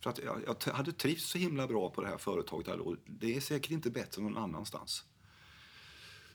För 0.00 0.10
att 0.10 0.18
jag, 0.18 0.56
jag 0.66 0.72
hade 0.72 0.92
trivts 0.92 1.30
så 1.30 1.38
himla 1.38 1.66
bra 1.66 1.90
på 1.90 2.00
det 2.00 2.08
här 2.08 2.18
företaget 2.18 2.66
här 2.66 2.78
och 2.78 2.96
det 3.06 3.36
är 3.36 3.40
säkert 3.40 3.70
inte 3.70 3.90
bättre 3.90 4.22
någon 4.22 4.36
annanstans. 4.36 5.04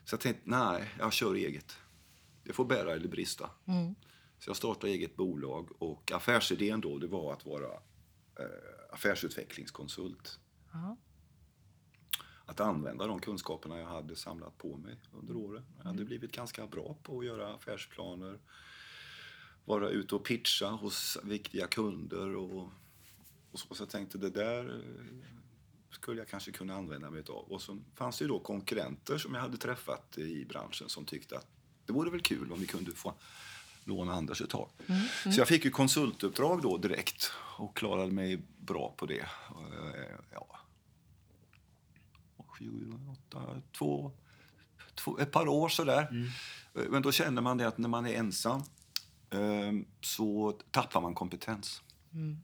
Så 0.06 0.14
jag 0.14 0.20
tänkte, 0.20 0.42
nej, 0.46 0.90
jag 1.00 1.14
kör 1.14 1.36
eget. 1.36 1.78
Det 2.44 2.54
får 2.54 2.66
bära 2.66 2.94
eller 2.94 3.08
brista. 3.08 3.50
Så 4.40 4.50
jag 4.50 4.58
startade 4.58 4.94
eget 4.94 5.16
bolag 5.16 5.82
och 5.82 6.12
affärsidén 6.12 6.82
då 6.82 6.98
det 6.98 7.08
var 7.08 7.34
att 7.34 7.46
vara 7.46 7.74
eh, 8.40 8.94
affärsutvecklingskonsult. 8.94 10.40
Ja. 10.72 10.98
Att 12.46 12.60
använda 12.60 13.08
de 13.08 13.20
kunskaperna 13.20 13.80
jag 13.80 13.88
hade 13.88 14.16
samlat 14.16 14.58
på 14.58 14.78
mig 14.78 15.00
under 15.14 15.36
åren. 15.36 15.66
Jag 15.78 15.86
hade 15.86 16.06
blivit 16.06 16.32
ganska 16.32 16.68
bra 16.68 16.98
på 17.04 17.20
att 17.20 17.26
göra 17.26 17.54
affärsplaner, 17.54 18.40
vara 19.66 19.90
ute 19.90 20.16
och 20.16 20.26
pitcha 20.26 20.70
hos 20.70 21.18
viktiga 21.24 21.68
kunder. 21.68 22.36
Och, 22.36 22.70
och 23.52 23.60
så, 23.60 23.76
så 23.76 23.82
jag 23.82 23.90
tänkte 23.90 24.18
det 24.18 24.30
där 24.30 24.70
eh, 24.70 25.38
skulle 25.92 26.22
jag 26.22 26.28
kanske 26.28 26.52
kunna 26.52 26.76
använda 26.76 27.10
mig 27.10 27.24
av. 27.30 27.52
Och 27.52 27.62
så 27.62 27.78
fanns 27.96 28.18
det 28.18 28.24
ju 28.24 28.28
då 28.28 28.40
konkurrenter 28.40 29.18
som 29.18 29.34
jag 29.34 29.42
hade 29.42 29.58
träffat 29.58 30.18
i 30.18 30.46
branschen 30.46 30.90
som 30.90 31.06
tyckte 31.06 31.38
att 31.38 31.48
det 31.86 31.94
vore 31.94 32.12
väl 32.12 32.22
kul 32.22 32.52
om 32.52 32.60
vi 32.60 32.68
kunde 32.68 32.92
få 32.92 33.14
låna 33.88 34.14
Anders 34.14 34.42
ett 34.42 34.50
tag. 34.50 34.70
Så 35.34 35.40
jag 35.40 35.48
fick 35.48 35.66
ju 35.66 35.72
konsultuppdrag 35.72 36.62
då 36.62 36.78
direkt 36.78 37.32
och 37.58 37.78
klarade 37.78 38.12
mig 38.12 38.42
bra 38.58 38.94
på 38.98 39.06
det. 39.06 39.20
Eh, 39.20 40.16
Ja. 40.32 40.48
Åtta, 43.12 43.62
två, 43.78 44.12
två, 44.96 45.20
ett 45.20 45.32
par 45.32 45.48
år 45.48 45.70
sådär. 45.70 46.32
Eh, 46.76 46.84
Men 46.90 47.02
då 47.02 47.12
känner 47.12 47.42
man 47.42 47.58
det 47.58 47.68
att 47.68 47.78
när 47.78 47.90
man 47.90 48.06
är 48.06 48.14
ensam 48.14 48.62
eh, 49.30 49.72
så 50.02 50.52
tappar 50.72 51.02
man 51.02 51.14
kompetens. 51.14 51.82
När 52.10 52.38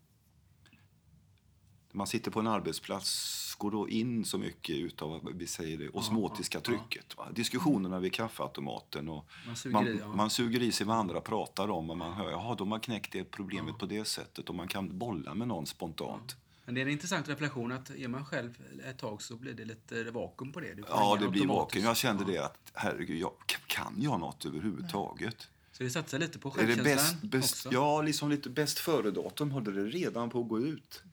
man 1.94 2.08
sitter 2.08 2.32
på 2.32 2.40
en 2.40 2.48
arbetsplats 2.48 3.40
går 3.58 3.72
då 3.72 3.90
in 3.90 4.26
så 4.26 4.38
mycket 4.38 4.76
utav 4.76 5.30
vi 5.34 5.48
säger 5.48 5.78
det, 5.78 5.90
osmotiska 5.90 6.60
trycket. 6.60 7.18
Va? 7.18 7.28
Diskussionerna 7.32 8.00
vid 8.00 8.14
kaffeautomaten 8.14 9.10
och 9.10 9.26
Man 9.48 9.56
suger 9.56 9.74
man, 9.74 9.88
i, 9.88 9.98
ja. 10.00 10.08
man 10.08 10.30
suger 10.30 10.62
i 10.62 10.72
sig 10.72 10.88
vad 10.88 10.98
andra 10.98 11.22
pratar 11.22 11.70
om 11.70 11.90
och 11.90 11.98
man 11.98 12.14
hör 12.14 12.32
jaha, 12.32 12.56
de 12.56 12.72
har 12.72 12.80
knäckt 12.80 13.12
det 13.12 13.24
problemet 13.24 13.78
på 13.78 13.86
det 13.86 14.06
sättet 14.06 14.50
och 14.50 14.56
man 14.56 14.68
kan 14.68 14.98
bolla 14.98 15.34
med 15.34 15.48
någon 15.48 15.66
spontant. 15.66 16.36
Men 16.66 16.76
det 16.76 16.82
är 16.82 16.86
en 16.86 16.92
intressant 16.92 17.30
reflektion 17.30 17.72
att 17.72 17.90
är 17.90 18.08
man 18.08 18.26
själv 18.26 18.58
ett 18.90 18.98
tag 18.98 19.22
så 19.22 19.36
blir 19.36 19.54
det 19.54 19.66
lite 19.66 20.04
vakuum 20.12 20.52
på 20.52 20.60
det. 20.60 20.76
Ja, 20.90 21.18
det 21.22 21.28
blir 21.28 21.48
vaken. 21.48 21.82
Jag 21.84 21.98
kände 21.98 22.24
Ja. 22.24 22.32
det 22.32 22.46
att 22.46 22.72
herregud, 22.74 23.18
jag, 23.18 23.32
kan 23.68 23.94
jag 23.98 24.20
något 24.20 24.46
överhuvudtaget? 24.46 25.48
Så 25.72 25.84
det 25.84 25.90
satsar 25.90 26.20
lite 26.20 26.40
på 26.40 26.50
Är 26.50 26.54
det 26.54 26.58
självkänslan 26.76 27.20
bäst, 27.22 27.32
bäst, 27.32 27.66
också. 27.66 27.78
ja, 27.78 28.02
liksom 28.02 28.30
lite 28.30 28.50
bäst 28.50 28.80
före-datum 28.80 29.52
höll 29.52 29.64
det 29.64 29.72
redan 29.72 30.30
på 30.30 30.42
att 30.42 30.48
gå 30.50 30.60
ut. 30.60 31.04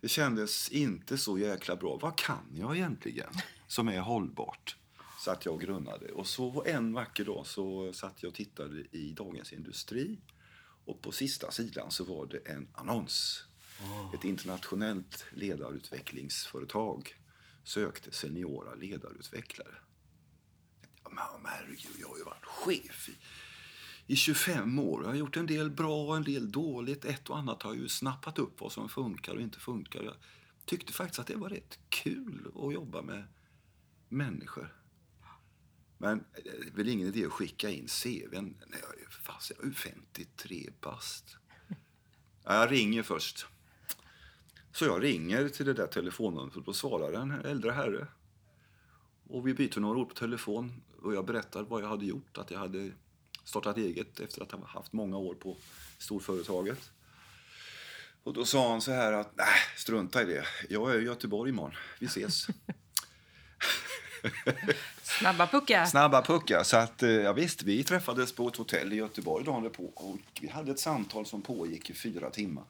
Det 0.00 0.08
kändes 0.08 0.68
inte 0.68 1.18
så 1.18 1.38
jäkla 1.38 1.76
bra. 1.76 1.98
Vad 2.02 2.18
kan 2.18 2.46
jag 2.54 2.76
egentligen 2.76 3.30
som 3.66 3.88
är 3.88 4.00
hållbart? 4.00 4.76
Satt 5.24 5.44
jag 5.44 5.54
och 5.54 5.60
grunnade. 5.60 6.12
Och 6.12 6.26
så 6.26 6.64
en 6.66 6.92
vacker 6.92 7.24
dag 7.24 7.46
så 7.46 7.92
satt 7.92 8.22
jag 8.22 8.28
och 8.28 8.34
tittade 8.34 8.84
i 8.90 9.12
Dagens 9.12 9.52
Industri. 9.52 10.18
Och 10.84 11.02
på 11.02 11.12
sista 11.12 11.50
sidan 11.50 11.90
så 11.90 12.04
var 12.04 12.26
det 12.26 12.38
en 12.38 12.68
annons. 12.72 13.44
Ett 14.14 14.24
internationellt 14.24 15.24
ledarutvecklingsföretag 15.32 17.14
sökte 17.64 18.12
seniora 18.12 18.74
ledarutvecklare. 18.74 19.74
Ja, 21.04 21.10
Men 21.42 21.52
herregud, 21.52 21.96
jag 22.00 22.08
har 22.08 22.18
ju 22.18 22.24
varit 22.24 22.44
chef 22.44 23.08
i, 23.08 23.16
i 24.08 24.16
25 24.16 24.78
år. 24.78 25.02
Jag 25.02 25.08
har 25.08 25.16
gjort 25.16 25.36
en 25.36 25.46
del 25.46 25.70
bra 25.70 26.04
och 26.04 26.16
en 26.16 26.22
del 26.22 26.52
dåligt. 26.52 27.04
Ett 27.04 27.30
och 27.30 27.38
annat 27.38 27.62
har 27.62 27.70
jag 27.70 27.82
ju 27.82 27.88
snappat 27.88 28.38
upp 28.38 28.60
vad 28.60 28.72
som 28.72 28.88
funkar 28.88 29.34
och 29.34 29.40
inte 29.40 29.58
funkar. 29.58 30.02
Jag 30.02 30.14
tyckte 30.64 30.92
faktiskt 30.92 31.18
att 31.18 31.26
det 31.26 31.36
var 31.36 31.48
rätt 31.48 31.78
kul 31.88 32.52
att 32.54 32.74
jobba 32.74 33.02
med 33.02 33.24
människor. 34.08 34.74
Men 35.98 36.24
det 36.44 36.68
är 36.68 36.76
väl 36.76 36.88
ingen 36.88 37.08
idé 37.08 37.26
att 37.26 37.32
skicka 37.32 37.70
in 37.70 37.86
CVn 37.86 38.56
när 38.66 38.78
jag 38.78 39.00
är, 39.00 39.08
fast 39.10 39.50
jag 39.50 39.64
är 39.64 39.68
ju 39.68 39.74
53 39.74 40.70
bast. 40.80 41.36
Jag 42.44 42.72
ringer 42.72 43.02
först. 43.02 43.46
Så 44.72 44.84
jag 44.84 45.02
ringer 45.02 45.48
till 45.48 45.66
det 45.66 45.74
där 45.74 45.86
telefonnumret 45.86 46.56
och 46.56 46.62
då 46.64 46.72
svarar 46.72 47.12
en 47.12 47.30
äldre 47.30 47.70
herre. 47.70 48.06
Och 49.26 49.46
vi 49.46 49.54
byter 49.54 49.80
några 49.80 49.98
ord 49.98 50.08
på 50.08 50.14
telefon 50.14 50.82
och 51.02 51.14
jag 51.14 51.26
berättar 51.26 51.62
vad 51.62 51.82
jag 51.82 51.88
hade 51.88 52.06
gjort. 52.06 52.38
Att 52.38 52.50
jag 52.50 52.58
hade 52.58 52.92
startat 53.48 53.76
eget 53.76 54.20
efter 54.20 54.42
att 54.42 54.52
ha 54.52 54.66
haft 54.66 54.92
många 54.92 55.16
år 55.16 55.34
på 55.34 55.56
storföretaget. 55.98 56.90
Och 58.22 58.32
då 58.32 58.44
sa 58.44 58.70
han 58.70 58.80
så 58.80 58.92
här 58.92 59.12
att, 59.12 59.36
nej, 59.36 59.46
strunta 59.76 60.22
i 60.22 60.24
det. 60.24 60.44
Jag 60.68 60.94
är 60.94 61.00
i 61.00 61.04
Göteborg 61.04 61.50
imorgon. 61.50 61.74
Vi 61.98 62.06
ses. 62.06 62.46
Snabba 65.02 65.46
puckar. 65.46 65.86
Snabba 65.86 66.22
puckar. 66.22 66.62
Så 66.62 66.76
att, 66.76 67.02
eh, 67.02 67.10
ja, 67.10 67.32
visst, 67.32 67.62
vi 67.62 67.84
träffades 67.84 68.32
på 68.32 68.48
ett 68.48 68.56
hotell 68.56 68.92
i 68.92 68.96
Göteborg 68.96 69.44
dagen 69.44 69.62
därpå 69.62 69.84
och 69.84 70.18
vi 70.40 70.48
hade 70.48 70.70
ett 70.70 70.80
samtal 70.80 71.26
som 71.26 71.42
pågick 71.42 71.90
i 71.90 71.94
fyra 71.94 72.30
timmar. 72.30 72.64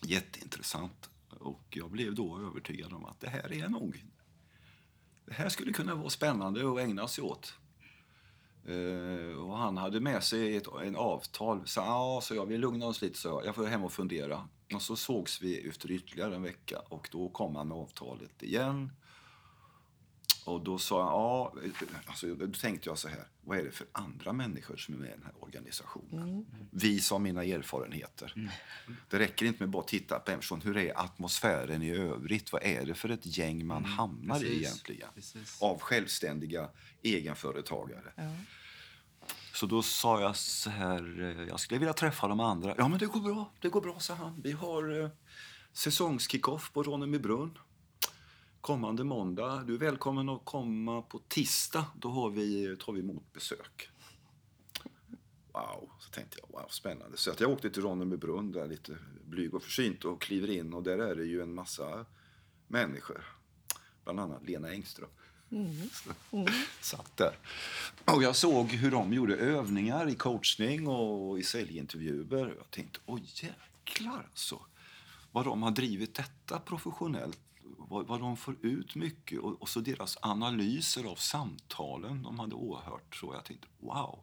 Jätteintressant. 0.00 1.10
Och 1.28 1.64
jag 1.70 1.90
blev 1.90 2.14
då 2.14 2.38
övertygad 2.38 2.92
om 2.92 3.04
att 3.04 3.20
det 3.20 3.28
här 3.28 3.52
är 3.52 3.68
nog... 3.68 4.04
Det 5.26 5.34
här 5.34 5.48
skulle 5.48 5.72
kunna 5.72 5.94
vara 5.94 6.10
spännande 6.10 6.72
att 6.72 6.78
ägna 6.78 7.08
sig 7.08 7.24
åt. 7.24 7.54
Eh, 8.68 9.38
och 9.38 9.58
han 9.58 9.76
hade 9.76 10.00
med 10.00 10.22
sig 10.22 10.56
ett 10.56 10.66
en 10.84 10.96
avtal. 10.96 11.62
Så, 11.64 11.80
ah, 11.80 12.20
så 12.20 12.34
jag 12.34 12.46
vi 12.46 12.58
lugna 12.58 12.86
oss 12.86 13.02
lite, 13.02 13.18
så 13.18 13.28
jag. 13.28 13.46
jag 13.46 13.54
får 13.54 13.66
hem 13.66 13.84
och 13.84 13.92
fundera. 13.92 14.48
Och 14.74 14.82
så 14.82 14.96
sågs 14.96 15.42
vi 15.42 15.68
efter 15.68 15.90
ytterligare 15.90 16.34
en 16.34 16.42
vecka 16.42 16.78
och 16.88 17.08
då 17.12 17.28
kom 17.28 17.56
han 17.56 17.68
med 17.68 17.78
avtalet 17.78 18.42
igen. 18.42 18.92
Och 20.46 20.64
då 20.64 20.78
sa 20.78 20.98
jag, 20.98 21.06
ja, 21.06 21.54
alltså, 22.06 22.34
då 22.34 22.46
tänkte 22.46 22.88
jag 22.88 22.98
så 22.98 23.08
här, 23.08 23.26
vad 23.40 23.58
är 23.58 23.64
det 23.64 23.70
för 23.70 23.86
andra 23.92 24.32
människor 24.32 24.76
som 24.76 24.94
är 24.94 24.98
med 24.98 25.08
i 25.08 25.12
den 25.12 25.22
här 25.22 25.44
organisationen? 25.44 26.46
Vis 26.70 27.12
av 27.12 27.20
mina 27.20 27.44
erfarenheter. 27.44 28.50
Det 29.08 29.18
räcker 29.18 29.46
inte 29.46 29.62
med 29.62 29.70
bara 29.70 29.82
att 29.82 29.88
titta 29.88 30.18
på 30.18 30.30
en 30.30 30.38
person, 30.38 30.60
hur 30.60 30.76
är 30.76 31.00
atmosfären 31.00 31.82
i 31.82 31.90
övrigt? 31.90 32.52
Vad 32.52 32.62
är 32.62 32.86
det 32.86 32.94
för 32.94 33.08
ett 33.08 33.38
gäng 33.38 33.66
man 33.66 33.84
hamnar 33.84 34.36
i 34.36 34.40
precis. 34.40 34.58
egentligen? 34.58 35.08
Precis. 35.14 35.62
Av 35.62 35.80
självständiga 35.80 36.68
egenföretagare. 37.02 38.12
Så 39.52 39.66
då 39.66 39.82
sa 39.82 40.20
jag 40.20 40.36
så 40.36 40.70
här, 40.70 41.20
eh, 41.20 41.48
jag 41.48 41.60
skulle 41.60 41.78
vilja 41.78 41.92
träffa 41.92 42.28
de 42.28 42.40
andra. 42.40 42.74
Ja 42.78 42.88
men 42.88 42.98
det 42.98 43.06
går 43.06 43.20
bra, 43.20 43.52
det 43.60 43.68
går 43.68 43.80
bra, 43.80 43.98
sa 44.00 44.14
han. 44.14 44.40
Vi 44.42 44.52
har 44.52 45.02
eh, 45.02 45.08
säsongskickoff 45.72 46.72
på 46.72 46.82
Ronnebybrunn 46.82 47.58
kommande 48.66 49.04
måndag. 49.04 49.64
Du 49.66 49.74
är 49.74 49.78
välkommen 49.78 50.28
att 50.28 50.44
komma 50.44 51.02
på 51.02 51.20
tisdag. 51.28 51.84
Då 51.96 52.08
har 52.08 52.30
vi, 52.30 52.76
tar 52.76 52.92
vi 52.92 53.00
emot 53.00 53.32
besök. 53.32 53.88
Wow, 55.52 55.90
så 55.98 56.10
tänkte 56.10 56.38
jag, 56.40 56.60
wow, 56.60 56.68
spännande. 56.68 57.16
Så 57.16 57.30
att 57.30 57.40
jag 57.40 57.50
åkte 57.50 57.70
till 57.70 57.82
Ronnebybrunn 57.82 58.52
där 58.52 58.66
lite 58.68 58.96
blyg 59.24 59.54
och 59.54 59.62
försynt 59.62 60.04
och 60.04 60.22
kliver 60.22 60.50
in 60.50 60.74
och 60.74 60.82
där 60.82 60.98
är 60.98 61.14
det 61.14 61.24
ju 61.24 61.42
en 61.42 61.54
massa 61.54 62.06
människor. 62.66 63.24
Bland 64.04 64.20
annat 64.20 64.46
Lena 64.46 64.70
Engström. 64.70 65.10
Så, 65.92 66.10
Satt 66.80 67.16
där. 67.16 67.38
Och 68.04 68.22
jag 68.22 68.36
såg 68.36 68.66
hur 68.66 68.90
de 68.90 69.12
gjorde 69.12 69.36
övningar 69.36 70.08
i 70.08 70.14
coachning 70.14 70.88
och 70.88 71.38
i 71.38 71.42
säljintervjuer. 71.42 72.54
Jag 72.58 72.70
tänkte, 72.70 72.98
åh 73.06 73.20
jäklar 73.22 74.26
alltså. 74.30 74.60
Vad 75.32 75.44
de 75.44 75.62
har 75.62 75.70
drivit 75.70 76.14
detta 76.14 76.58
professionellt. 76.58 77.38
Vad, 77.78 78.06
vad 78.06 78.20
de 78.20 78.36
får 78.36 78.56
ut 78.66 78.94
mycket. 78.94 79.40
Och, 79.40 79.62
och 79.62 79.68
så 79.68 79.80
deras 79.80 80.18
analyser 80.20 81.04
av 81.04 81.16
samtalen 81.16 82.22
de 82.22 82.38
hade 82.38 82.54
åhört. 82.54 83.16
Så 83.16 83.34
jag 83.34 83.44
tänkte, 83.44 83.68
wow. 83.78 84.20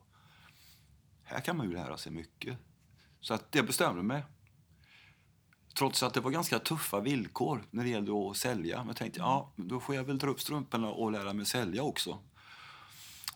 Här 1.24 1.42
kan 1.42 1.58
man 1.58 1.70
ju 1.70 1.74
lära 1.74 1.98
sig 1.98 2.12
mycket. 2.12 2.58
Så 3.22 3.34
att 3.34 3.48
jag 3.52 3.66
bestämde 3.66 4.04
mig. 4.04 4.24
Trots 5.78 6.04
att 6.04 6.14
det 6.14 6.20
var 6.20 6.32
ganska 6.32 6.60
tuffa 6.60 7.00
villkor 7.00 7.64
när 7.72 7.84
det 7.84 7.90
gällde 7.90 8.12
att 8.30 8.38
sälja. 8.38 8.78
Men 8.78 8.88
jag 8.88 8.96
tänkte, 8.96 9.20
ja, 9.20 9.54
då 9.56 9.80
får 9.80 9.96
jag 9.96 10.04
väl 10.04 10.18
dra 10.18 10.28
upp 10.28 10.42
strumporna 10.42 10.92
och 10.92 11.12
lära 11.12 11.34
mig 11.34 11.46
sälja 11.46 11.84
också. 11.84 12.20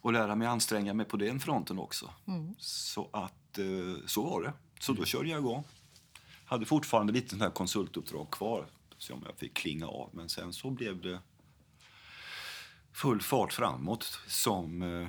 Och 0.02 0.14
lära 0.14 0.36
mig 0.36 0.48
anstränga 0.48 0.94
mig 0.94 1.06
på 1.06 1.18
den 1.18 1.40
fronten 1.40 1.80
också. 1.80 2.14
Så 2.58 3.10
att, 3.14 3.58
eh, 3.58 4.06
så 4.06 4.24
var 4.24 4.42
det. 4.42 4.54
Så 4.80 4.94
då 4.94 5.06
körde 5.06 5.30
jag 5.30 5.40
igång. 5.40 5.64
Hade 6.46 6.66
fortfarande 6.66 7.14
lite 7.14 7.36
här 7.38 7.50
konsultuppdrag 7.50 8.32
kvar. 8.32 8.66
Om 9.14 9.24
jag 9.26 9.38
fick 9.38 9.54
klinga 9.54 9.88
av. 9.88 10.10
Men 10.14 10.30
sen 10.30 10.54
så 10.54 10.70
blev 10.70 11.02
det 11.02 11.22
full 12.92 13.22
fart 13.22 13.54
framåt 13.54 14.04
som 14.28 14.82
eh, 14.82 15.08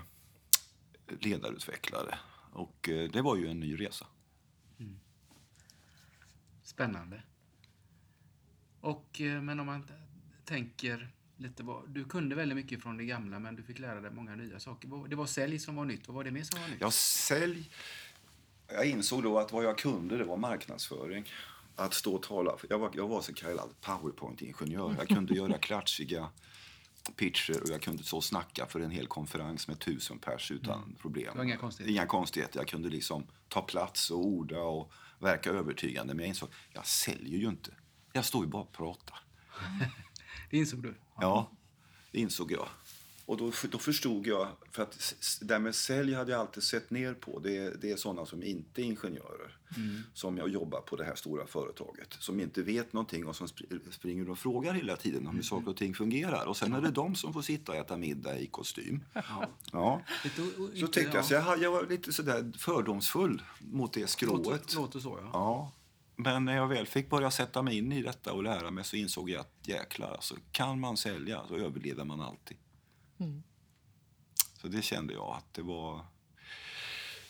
ledarutvecklare. 1.21 2.19
Och 2.53 2.89
eh, 2.89 3.11
det 3.11 3.23
var 3.23 3.37
ju 3.37 3.49
en 3.49 3.61
ny 3.61 3.81
resa. 3.81 4.07
Spännande. 6.63 7.23
Och, 8.81 9.21
eh, 9.21 9.43
men 9.43 9.61
om 9.61 9.67
man 9.67 9.91
tänker 10.45 11.09
lite 11.37 11.63
vad... 11.63 11.89
Du 11.89 12.05
kunde 12.05 12.35
väldigt 12.35 12.57
mycket 12.57 12.83
från 12.83 12.97
det 12.97 13.05
gamla, 13.05 13.39
men 13.39 13.57
du 13.57 13.63
fick 13.63 13.79
lära 13.79 14.01
dig 14.01 14.11
många 14.11 14.37
nya 14.37 14.61
saker. 14.61 15.09
Det 15.09 15.17
var 15.17 15.27
sälj 15.27 15.59
som 15.59 15.77
var 15.77 15.85
nytt. 15.85 16.09
Vad 16.09 16.15
var 16.15 16.25
det 16.25 16.31
mer 16.31 16.43
som 16.43 16.61
var 16.61 16.69
nytt? 16.69 16.81
Jag 16.81 16.93
sälj... 16.93 17.71
Jag 18.69 18.87
insåg 18.87 19.23
då 19.23 19.39
att 19.39 19.53
vad 19.53 19.65
jag 19.65 19.79
kunde 19.79 20.17
det 20.17 20.25
var 20.25 20.37
marknadsföring. 20.37 21.25
Att 21.79 21.95
stå 21.95 22.15
och 22.15 22.23
tala. 22.23 22.57
Jag 22.69 22.79
var, 22.79 22.91
jag 22.95 23.09
var 23.09 23.21
så 23.21 23.35
kallad 23.35 23.81
powerpoint-ingenjör. 23.81 24.95
Jag 24.99 25.09
kunde 25.09 25.35
göra 25.35 25.59
klatschiga 25.59 26.29
pitcher 27.17 27.63
och 27.63 27.69
jag 27.69 27.83
kunde 27.83 28.03
så 28.05 28.21
snacka 28.21 28.67
för 28.67 28.81
en 28.81 28.91
hel 28.91 29.07
konferens 29.07 29.69
med 29.69 29.79
tusen 29.79 30.19
pers 30.19 30.51
utan 30.51 30.97
problem. 31.01 31.29
Det 31.33 31.39
var 31.39 31.45
inga 31.45 31.57
konstigheter. 31.57 31.93
Inga 31.93 32.07
konstigheter. 32.07 32.61
Jag 32.61 32.69
kunde 32.69 32.89
liksom 32.89 33.27
ta 33.49 33.63
plats 33.63 34.11
och 34.11 34.27
orda 34.27 34.61
och 34.61 34.93
verka 35.19 35.51
övertygande. 35.51 36.15
Men 36.15 36.25
jag 36.25 36.29
insåg, 36.29 36.49
jag 36.73 36.87
säljer 36.87 37.39
ju 37.39 37.49
inte. 37.49 37.71
Jag 38.13 38.25
står 38.25 38.45
ju 38.45 38.51
bara 38.51 38.63
och 38.63 38.73
pratar. 38.73 39.19
Det 40.51 40.57
insåg 40.57 40.83
du? 40.83 40.95
Ja, 41.21 41.51
det 42.13 42.21
insåg 42.21 42.53
jag. 42.53 42.69
Och 43.29 43.37
då, 43.37 43.53
då 43.71 43.79
förstod 43.79 44.27
jag, 44.27 44.49
för 44.73 44.83
att 44.83 45.15
det 45.41 45.47
där 45.47 45.59
med 45.59 45.75
sälj 45.75 46.15
hade 46.15 46.33
jag 46.33 46.41
alltid 46.41 46.63
sett 46.63 46.91
ner 46.91 47.15
på. 47.15 47.39
Det, 47.39 47.57
är- 47.57 47.75
det 47.81 47.91
är 47.91 47.97
sådana 47.97 48.27
som 48.27 48.43
inte 48.43 48.83
är 48.83 48.85
ingenjörer. 48.85 49.57
Som 50.15 50.37
jag 50.39 50.49
jobbar 50.49 50.81
på 50.81 50.97
det 50.97 51.05
här 51.05 51.15
stora 51.15 51.47
företaget. 51.47 52.17
Som 52.19 52.41
inte 52.41 52.63
vet 52.63 52.93
någonting 52.93 53.27
och 53.27 53.37
som 53.37 53.47
spr- 53.47 53.91
springer 53.91 54.31
och 54.31 54.39
frågar 54.39 54.73
hela 54.73 54.97
tiden 54.97 55.27
om 55.27 55.37
hur 55.37 55.43
saker 55.43 55.69
och 55.69 55.77
ting 55.77 55.95
fungerar. 55.95 56.47
Och 56.47 56.57
sen 56.57 56.73
är 56.73 56.81
det 56.81 56.91
de 56.91 57.15
som 57.15 57.33
får 57.33 57.43
sitta 57.43 57.73
och 57.73 57.79
äta 57.79 57.97
middag 57.97 58.39
i 58.39 58.47
kostym. 58.47 59.05
Ja. 59.73 60.03
O- 60.59 60.69
Så 60.75 60.87
tänkte 60.87 61.17
jag, 61.17 61.25
så 61.25 61.35
ja. 61.35 61.41
jag, 61.49 61.63
jag 61.63 61.71
var 61.71 61.87
lite 61.87 62.13
sådär 62.13 62.53
fördomsfull 62.59 63.43
mot 63.61 63.93
det 63.93 64.07
skrået. 64.07 64.47
Låter, 64.47 64.77
låter 64.77 65.01
så, 65.01 65.19
ja. 65.23 65.31
Ja, 65.33 65.73
men 66.17 66.45
när 66.45 66.57
jag 66.57 66.69
väl 66.69 66.87
fick 66.87 67.11
börja 67.11 67.31
sätta 67.31 67.63
mig 67.63 67.79
in 67.79 67.93
i 67.93 68.03
detta 68.03 68.33
och 68.33 68.43
lära 68.43 68.71
mig 68.71 68.85
så 68.85 68.97
insåg 68.97 69.31
jag 69.31 69.41
att 69.41 69.53
jäklar, 69.63 70.11
alltså, 70.13 70.35
kan 70.53 70.81
man 70.81 70.97
sälja 70.97 71.43
så 71.49 71.57
överlever 71.57 72.05
man 72.05 72.21
alltid. 72.21 72.57
Så 74.61 74.69
det 74.69 74.83
kände 74.83 75.15
jag 75.15 75.37
att 75.37 75.55
det 75.55 75.63
var... 75.63 76.07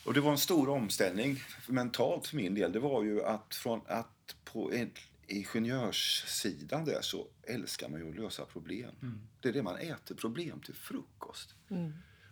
Och 0.04 0.14
det 0.14 0.20
var 0.20 0.32
en 0.32 0.38
stor 0.38 0.68
omställning 0.68 1.40
mentalt 1.66 2.26
för 2.26 2.36
min 2.36 2.54
del. 2.54 2.72
Det 2.72 2.78
var 2.78 3.04
ju 3.04 3.24
att 3.24 3.54
från 3.54 3.80
att 3.86 4.36
på 4.44 4.72
en 4.72 4.90
ingenjörssidan 5.26 6.84
där 6.84 7.00
så 7.02 7.26
älskar 7.42 7.88
man 7.88 8.00
ju 8.00 8.10
att 8.10 8.16
lösa 8.16 8.44
problem. 8.44 8.94
Det 9.40 9.48
är 9.48 9.52
det 9.52 9.62
man 9.62 9.76
äter 9.76 10.14
problem 10.14 10.60
till 10.60 10.74
frukost. 10.74 11.54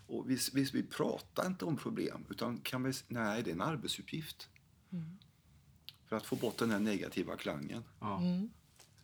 Och 0.06 0.30
vi, 0.30 0.38
vi, 0.52 0.64
vi 0.72 0.82
pratar 0.82 1.46
inte 1.46 1.64
om 1.64 1.76
problem, 1.76 2.24
utan 2.30 2.60
kan 2.60 2.82
vi, 2.82 2.92
nej, 3.08 3.42
det 3.42 3.50
är 3.50 3.54
en 3.54 3.60
arbetsuppgift. 3.60 4.48
För 6.06 6.16
att 6.16 6.26
få 6.26 6.36
bort 6.36 6.58
den 6.58 6.70
här 6.70 6.80
negativa 6.80 7.36
klangen. 7.36 7.84
Ja. 8.00 8.20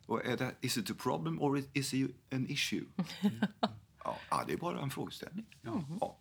Och 0.07 0.27
är 0.27 0.37
det, 0.37 0.55
is 0.61 0.77
it 0.77 0.91
a 0.91 0.95
problem 0.99 1.43
or 1.43 1.63
is 1.73 1.95
it 1.95 2.17
an 2.31 2.47
issue? 2.49 2.85
ja, 4.05 4.19
ja, 4.31 4.45
det 4.47 4.53
är 4.53 4.57
bara 4.57 4.81
en 4.83 4.91
frågeställning. 4.91 5.47
Ja. 5.63 6.19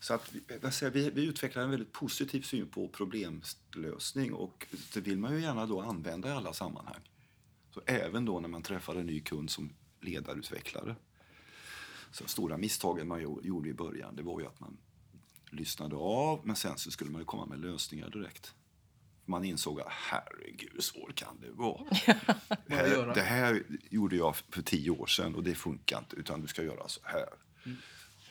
Så 0.00 0.14
att 0.14 0.32
vi, 0.32 0.58
vad 0.62 0.74
säger, 0.74 0.92
vi, 0.92 1.10
vi 1.10 1.24
utvecklar 1.24 1.62
en 1.62 1.70
väldigt 1.70 1.92
positiv 1.92 2.42
syn 2.42 2.68
på 2.68 2.88
problemlösning 2.88 4.32
och 4.32 4.66
det 4.94 5.00
vill 5.00 5.18
man 5.18 5.32
ju 5.34 5.40
gärna 5.40 5.66
då 5.66 5.80
använda 5.80 6.28
i 6.28 6.32
alla 6.32 6.52
sammanhang. 6.52 7.00
Så 7.70 7.80
även 7.86 8.24
då 8.24 8.40
när 8.40 8.48
man 8.48 8.62
träffar 8.62 8.94
en 8.96 9.06
ny 9.06 9.20
kund 9.20 9.50
som 9.50 9.72
ledarutvecklare. 10.00 10.96
Så 12.12 12.26
stora 12.26 12.56
misstagen 12.56 13.08
man 13.08 13.20
gjo- 13.20 13.40
gjorde 13.46 13.68
i 13.68 13.74
början 13.74 14.16
det 14.16 14.22
var 14.22 14.40
ju 14.40 14.46
att 14.46 14.60
man 14.60 14.76
lyssnade 15.50 15.96
av 15.96 16.40
men 16.46 16.56
sen 16.56 16.78
så 16.78 16.90
skulle 16.90 17.10
man 17.10 17.20
ju 17.20 17.24
komma 17.24 17.46
med 17.46 17.58
lösningar 17.60 18.10
direkt. 18.10 18.54
Man 19.30 19.44
insåg 19.44 19.80
att 19.80 19.86
herregud, 19.90 20.70
hur 20.72 20.80
svårt 20.80 21.14
kan 21.14 21.40
det 21.40 21.50
vara? 21.50 21.84
Det 22.66 22.74
här, 22.74 22.86
göra? 22.86 23.14
det 23.14 23.20
här 23.20 23.62
gjorde 23.90 24.16
jag 24.16 24.36
för 24.36 24.62
tio 24.62 24.90
år 24.90 25.06
sedan 25.06 25.34
och 25.34 25.42
det 25.42 25.54
funkar 25.54 25.98
inte, 25.98 26.16
utan 26.16 26.40
du 26.40 26.46
ska 26.46 26.62
göra 26.62 26.88
så 26.88 27.00
här. 27.04 27.28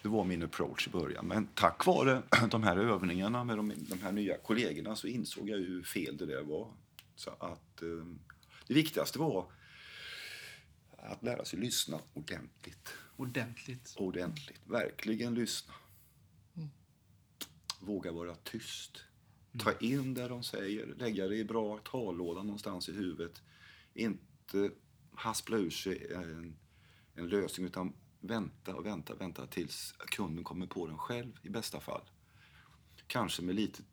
Det 0.01 0.10
var 0.10 0.24
min 0.24 0.44
approach 0.44 0.88
i 0.88 0.89
början. 0.89 1.27
Men 1.27 1.48
tack 1.48 1.86
vare 1.86 2.22
de 2.50 2.63
här 2.63 2.77
övningarna 2.77 3.44
med 3.44 3.58
de, 3.58 3.74
de 3.77 4.01
här 4.01 4.12
nya 4.12 4.38
kollegorna 4.38 4.96
så 4.96 5.08
insåg 5.08 5.50
jag 5.50 5.58
hur 5.58 5.84
fel 5.84 6.18
det 6.18 6.25
där 6.25 6.44
var. 6.44 6.74
Så 7.15 7.29
att 7.29 7.82
eh, 7.82 8.06
det 8.68 8.74
viktigaste 8.74 9.20
var 9.20 9.51
att 10.98 11.24
lära 11.24 11.46
sig 11.46 11.60
lyssna 11.60 12.00
ordentligt. 12.13 12.94
Ordentligt. 13.15 13.96
Ordentligt. 13.98 14.62
Verkligen 14.65 15.34
lyssna. 15.34 15.74
Våga 17.79 18.12
vara 18.12 18.36
tyst. 18.36 19.03
Ta 19.58 19.74
in 19.79 20.13
det 20.13 20.27
de 20.27 20.44
säger. 20.44 20.96
Lägga 20.98 21.27
det 21.27 21.36
i 21.36 21.44
bra 21.44 21.77
tallåda 21.77 22.44
någonstans 22.44 22.89
i 22.89 22.94
huvudet. 22.94 23.41
Inte 23.94 24.72
haspla 25.13 25.58
ur 25.58 25.70
sig 25.70 26.13
en, 26.13 26.56
en 27.15 27.29
lösning 27.29 27.68
utan 27.68 27.94
vänta 28.20 28.75
och 28.75 28.86
vänta, 28.86 29.15
vänta 29.15 29.48
tills 29.48 29.94
kunden 29.98 30.44
kommer 30.44 30.68
på 30.68 30.88
den 30.88 30.98
själv 30.98 31.32
i 31.44 31.50
bästa 31.50 31.79
fall. 31.79 32.01
Kanske 33.08 33.41
med 33.41 33.56
lite, 33.56 33.84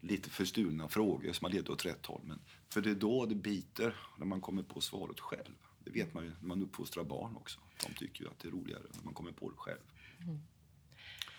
lite 0.00 0.30
förstulna 0.30 0.88
frågor 0.88 1.32
som 1.32 1.44
har 1.44 1.52
leder 1.52 1.70
åt 1.70 1.86
rätt 1.86 2.06
håll. 2.06 2.20
Men, 2.24 2.40
för 2.68 2.80
det 2.80 2.90
är 2.90 2.94
då 2.94 3.26
det 3.26 3.34
biter, 3.34 3.96
när 4.18 4.26
man 4.26 4.40
kommer 4.40 4.62
på 4.62 4.80
svaret 4.80 5.20
själv. 5.20 5.54
Det 5.84 5.90
vet 5.90 6.14
man 6.14 6.24
ju 6.24 6.30
när 6.30 6.48
man 6.48 6.62
uppfostrar 6.62 7.04
barn 7.04 7.36
också. 7.36 7.60
De 7.86 7.94
tycker 7.94 8.24
ju 8.24 8.30
att 8.30 8.38
det 8.38 8.48
är 8.48 8.52
roligare 8.52 8.82
när 8.92 9.04
man 9.04 9.14
kommer 9.14 9.32
på 9.32 9.50
det 9.50 9.56
själv. 9.56 9.80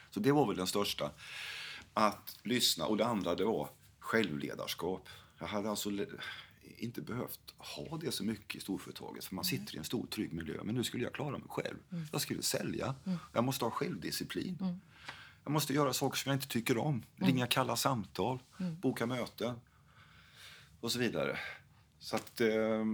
Så 0.10 0.20
det 0.20 0.32
var 0.32 0.48
väl 0.48 0.58
den 0.58 0.68
största. 0.68 1.12
Att 1.98 2.38
lyssna. 2.44 2.86
Och 2.86 2.98
det 2.98 3.06
andra 3.06 3.36
det 3.36 3.46
var 3.46 3.70
självledarskap. 4.00 5.10
Jag 5.40 5.48
hade 5.48 5.70
alltså 5.70 5.90
inte 6.78 7.02
behövt 7.02 7.54
ha 7.58 7.98
det 7.98 8.12
så 8.12 8.24
mycket 8.24 8.56
i 8.56 8.60
storföretaget. 8.60 9.26
För 9.26 9.36
man 9.36 9.46
sitter 9.46 9.76
i 9.76 9.78
en 9.78 9.84
stor 9.84 10.08
trygg 10.08 10.34
miljö. 10.34 10.64
Men 10.64 10.76
nu 10.76 10.84
skulle 10.84 11.04
jag 11.04 11.14
klara 11.14 11.38
mig 11.38 11.48
själv. 11.50 11.78
Jag 12.12 12.22
skulle 12.22 12.42
sälja. 12.42 12.96
Jag 13.34 13.44
måste 13.44 13.66
ha 13.66 13.72
självdisciplin. 13.72 14.80
Jag 15.44 15.52
måste 15.52 15.74
göra 15.74 15.94
saker 15.94 16.18
som 16.18 16.30
jag 16.30 16.38
inte 16.38 16.48
tycker 16.48 16.78
om. 16.78 17.04
Ringa 17.16 17.48
kalla 17.48 17.76
samtal. 17.76 18.40
Boka 18.82 19.06
möten. 19.06 19.60
Och 20.82 20.92
så 20.92 21.00
vidare. 21.00 21.40
Så 22.00 22.16
att, 22.16 22.42
eh, 22.42 22.86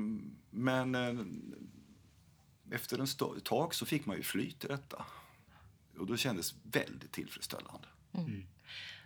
men 0.49 0.95
eh, 0.95 1.25
efter 2.71 3.37
ett 3.37 3.43
tag 3.43 3.75
så 3.75 3.85
fick 3.85 4.05
man 4.05 4.17
ju 4.17 4.23
flyt 4.23 4.63
i 4.63 4.67
detta. 4.67 5.05
Och 5.97 6.05
då 6.05 6.17
kändes 6.17 6.53
väldigt 6.63 7.11
tillfredsställande. 7.11 7.87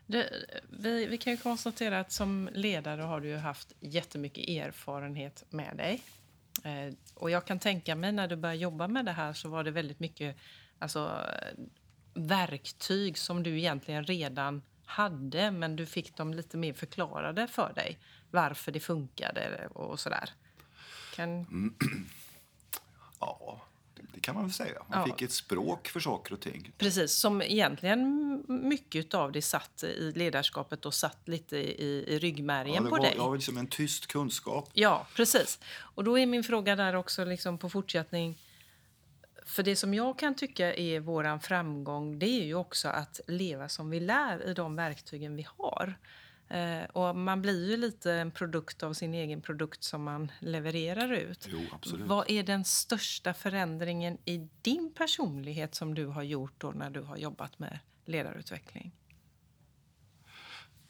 Det, 0.07 0.29
vi, 0.69 1.05
vi 1.05 1.17
kan 1.17 1.33
ju 1.33 1.37
konstatera 1.37 1.99
att 1.99 2.11
som 2.11 2.49
ledare 2.53 3.01
har 3.01 3.19
du 3.19 3.27
ju 3.27 3.37
haft 3.37 3.73
jättemycket 3.79 4.49
erfarenhet 4.49 5.43
med 5.49 5.77
dig. 5.77 6.01
Eh, 6.63 6.93
och 7.13 7.29
jag 7.29 7.45
kan 7.45 7.59
tänka 7.59 7.95
mig 7.95 8.11
när 8.11 8.27
du 8.27 8.35
började 8.35 8.59
jobba 8.59 8.87
med 8.87 9.05
det 9.05 9.11
här 9.11 9.33
så 9.33 9.49
var 9.49 9.63
det 9.63 9.71
väldigt 9.71 9.99
mycket 9.99 10.37
alltså, 10.79 11.21
verktyg 12.13 13.17
som 13.17 13.43
du 13.43 13.57
egentligen 13.57 14.03
redan 14.03 14.61
hade 14.85 15.51
men 15.51 15.75
du 15.75 15.85
fick 15.85 16.15
dem 16.15 16.33
lite 16.33 16.57
mer 16.57 16.73
förklarade 16.73 17.47
för 17.47 17.73
dig. 17.73 17.99
Varför 18.31 18.71
det 18.71 18.79
funkade 18.79 19.67
och 19.67 19.99
sådär. 19.99 20.29
Kan, 21.15 21.29
mm. 21.29 21.75
Ja, 23.19 23.61
det, 24.13 24.19
kan 24.19 24.35
man 24.35 24.43
väl 24.43 24.53
säga. 24.53 24.81
Man 24.89 24.99
Ja. 24.99 25.05
fick 25.05 25.21
ett 25.21 25.31
språk 25.31 25.87
för 25.87 25.99
saker 25.99 26.33
och 26.33 26.39
ting. 26.39 26.71
Precis, 26.77 27.11
som 27.11 27.41
egentligen 27.41 28.43
mycket 28.47 29.13
av 29.13 29.31
det 29.31 29.41
satt 29.41 29.83
i 29.83 30.11
ledarskapet 30.15 30.85
och 30.85 30.93
satt 30.93 31.27
lite 31.27 31.57
i, 31.57 32.13
i 32.15 32.19
ryggmärgen 32.19 32.75
Ja, 32.75 32.81
det 32.81 32.89
på 32.89 32.95
var, 32.95 33.03
dig. 33.03 33.13
ja, 33.17 33.33
liksom 33.33 33.57
en 33.57 33.67
tyst 33.67 34.07
kunskap. 34.07 34.69
Ja, 34.73 35.07
precis. 35.15 35.59
Och 35.77 36.03
då 36.03 36.19
är 36.19 36.25
min 36.25 36.43
fråga 36.43 36.75
där 36.75 36.93
också 36.95 37.25
liksom 37.25 37.57
på 37.57 37.69
fortsättning. 37.69 38.41
För 39.45 39.63
det 39.63 39.75
som 39.75 39.93
jag 39.93 40.19
kan 40.19 40.35
tycka 40.35 40.73
är 40.75 40.99
våran 40.99 41.39
framgång, 41.39 42.19
det 42.19 42.25
är 42.41 42.45
ju 42.45 42.55
också 42.55 42.87
att 42.87 43.19
leva 43.27 43.69
som 43.69 43.89
vi 43.89 43.99
lär 43.99 44.49
i 44.49 44.53
de 44.53 44.75
verktygen 44.75 45.35
vi 45.35 45.47
har. 45.57 45.97
Eh, 46.49 46.83
och 46.83 47.15
man 47.15 47.41
blir 47.41 47.69
ju 47.69 47.77
lite 47.77 48.11
en 48.11 48.31
produkt 48.31 48.83
av 48.83 48.93
sin 48.93 49.13
egen 49.13 49.41
produkt 49.41 49.83
som 49.83 50.03
man 50.03 50.31
levererar 50.39 51.13
ut. 51.13 51.47
Jo, 51.51 51.59
absolut. 51.71 52.07
Vad 52.07 52.29
är 52.29 52.43
den 52.43 52.65
största 52.65 53.33
förändringen 53.33 54.17
i 54.25 54.49
din 54.61 54.93
personlighet 54.93 55.75
som 55.75 55.93
du 55.93 56.05
har 56.05 56.23
gjort 56.23 56.53
då 56.57 56.71
när 56.71 56.89
du 56.89 57.01
har 57.01 57.17
jobbat 57.17 57.59
med 57.59 57.79
ledarutveckling? 58.05 58.91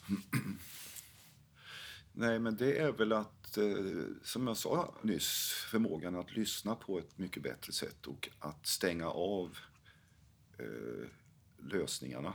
Nej, 2.13 2.39
men 2.39 2.55
det 2.55 2.79
är 2.79 2.91
väl 2.91 3.13
att, 3.13 3.57
eh, 3.57 3.65
som 4.23 4.47
jag 4.47 4.57
sa 4.57 4.95
nyss, 5.01 5.53
förmågan 5.71 6.15
att 6.15 6.35
lyssna 6.35 6.75
på 6.75 6.99
ett 6.99 7.17
mycket 7.17 7.43
bättre 7.43 7.73
sätt 7.73 8.07
och 8.07 8.29
att 8.39 8.67
stänga 8.67 9.09
av 9.09 9.57
eh, 10.57 11.07
lösningarna. 11.57 12.33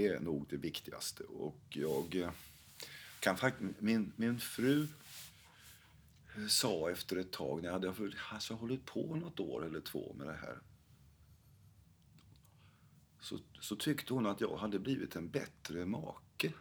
Det 0.00 0.06
är 0.06 0.20
nog 0.20 0.46
det 0.48 0.56
viktigaste. 0.56 1.22
Och 1.24 1.62
jag 1.68 2.16
eh, 2.16 2.30
kan 3.20 3.36
faktiskt... 3.36 3.80
Min, 3.80 4.12
min 4.16 4.40
fru 4.40 4.86
eh, 6.36 6.46
sa 6.48 6.90
efter 6.90 7.16
ett 7.16 7.30
tag, 7.30 7.62
när 7.62 7.68
jag 7.68 7.72
hade 7.72 8.12
alltså, 8.32 8.54
hållit 8.54 8.86
på 8.86 9.16
något 9.16 9.40
år 9.40 9.66
eller 9.66 9.80
två 9.80 10.14
med 10.18 10.26
det 10.26 10.32
här 10.32 10.58
så, 13.20 13.38
så 13.60 13.76
tyckte 13.76 14.14
hon 14.14 14.26
att 14.26 14.40
jag 14.40 14.56
hade 14.56 14.78
blivit 14.78 15.16
en 15.16 15.30
bättre 15.30 15.86
make. 15.86 16.52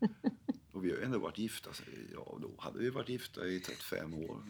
Och 0.72 0.84
vi 0.84 0.90
har 0.90 0.98
ändå 0.98 1.18
varit 1.18 1.38
gifta, 1.38 1.72
så, 1.72 1.82
ja 2.12 2.38
då 2.42 2.54
hade 2.58 2.78
vi 2.78 2.90
varit 2.90 3.08
gifta 3.08 3.46
i 3.46 3.60
35 3.60 4.14
år. 4.14 4.42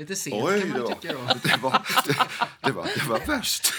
Lite 0.00 0.16
sent 0.16 0.44
Oj 0.44 0.60
kan 0.60 0.70
man 0.70 0.80
då! 0.80 0.88
tycka 0.88 1.12
då. 1.12 1.18
Det 1.42 1.56
var, 1.62 1.72
det, 2.06 2.28
det 2.62 2.72
var, 2.72 2.84
det 2.84 3.08
var 3.08 3.26
värst. 3.26 3.72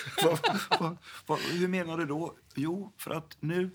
Hur 1.52 1.68
menar 1.68 1.98
du 1.98 2.06
då? 2.06 2.36
Jo, 2.56 2.94
för 2.98 3.12
att 3.12 3.38
nu, 3.40 3.72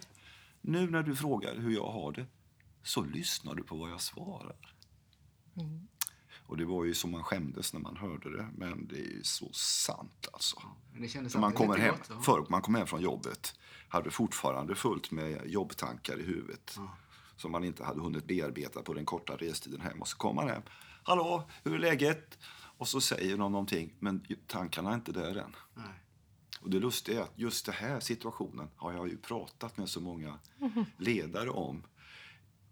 nu 0.61 0.91
när 0.91 1.03
du 1.03 1.17
frågar 1.17 1.55
hur 1.55 1.71
jag 1.71 1.89
har 1.89 2.13
det 2.13 2.27
så 2.83 3.03
lyssnar 3.03 3.55
du 3.55 3.63
på 3.63 3.77
vad 3.77 3.91
jag 3.91 4.01
svarar. 4.01 4.75
Och 6.47 6.57
det 6.57 6.65
var 6.65 6.85
ju 6.85 6.95
som 6.95 7.11
man 7.11 7.25
skämdes 7.25 7.73
när 7.73 7.81
man 7.81 7.97
hörde 7.97 8.37
det, 8.37 8.49
men 8.57 8.87
det 8.87 8.97
är 8.97 9.11
ju 9.11 9.23
så 9.23 9.53
sant 9.53 10.29
alltså. 10.33 10.63
När 10.93 11.39
man 11.39 11.53
kommer 11.53 11.79
hem, 11.79 11.95
gott, 12.27 12.49
man 12.49 12.63
kom 12.63 12.75
hem 12.75 12.87
från 12.87 13.03
jobbet 13.03 13.55
hade 13.89 14.11
fortfarande 14.11 14.75
fullt 14.75 15.11
med 15.11 15.47
jobbtankar 15.47 16.21
i 16.21 16.23
huvudet 16.23 16.79
som 17.37 17.53
man 17.53 17.65
inte 17.65 17.85
hade 17.85 18.01
hunnit 18.01 18.27
bearbeta 18.27 18.83
på 18.83 18.95
den 18.95 19.05
korta 19.05 19.37
restiden 19.37 19.81
hem. 19.81 20.01
Och 20.01 20.09
så 20.09 20.17
kom 20.17 20.37
man 20.37 20.49
hem. 20.49 20.63
Hallå, 21.07 21.51
hur 21.65 21.75
är 21.75 21.79
läget? 21.79 22.39
Och 22.53 22.89
så 22.89 23.01
säger 23.01 23.37
de 23.37 23.53
någonting, 23.53 23.95
men 23.99 24.27
tankarna 24.47 24.91
är 24.91 24.95
inte 24.95 25.13
där 25.13 25.37
än. 25.37 25.57
Nej. 25.75 26.03
Och 26.61 26.71
det 26.71 26.81
lustiga 26.81 27.19
är 27.19 27.23
att 27.23 27.33
just 27.39 27.67
den 27.67 27.75
här 27.75 28.01
situationen 28.01 28.69
har 28.77 28.93
jag 28.93 29.09
ju 29.09 29.17
pratat 29.19 29.77
med 29.79 29.89
så 29.89 30.01
många 30.01 30.39
ledare 30.97 31.51
om 31.51 31.83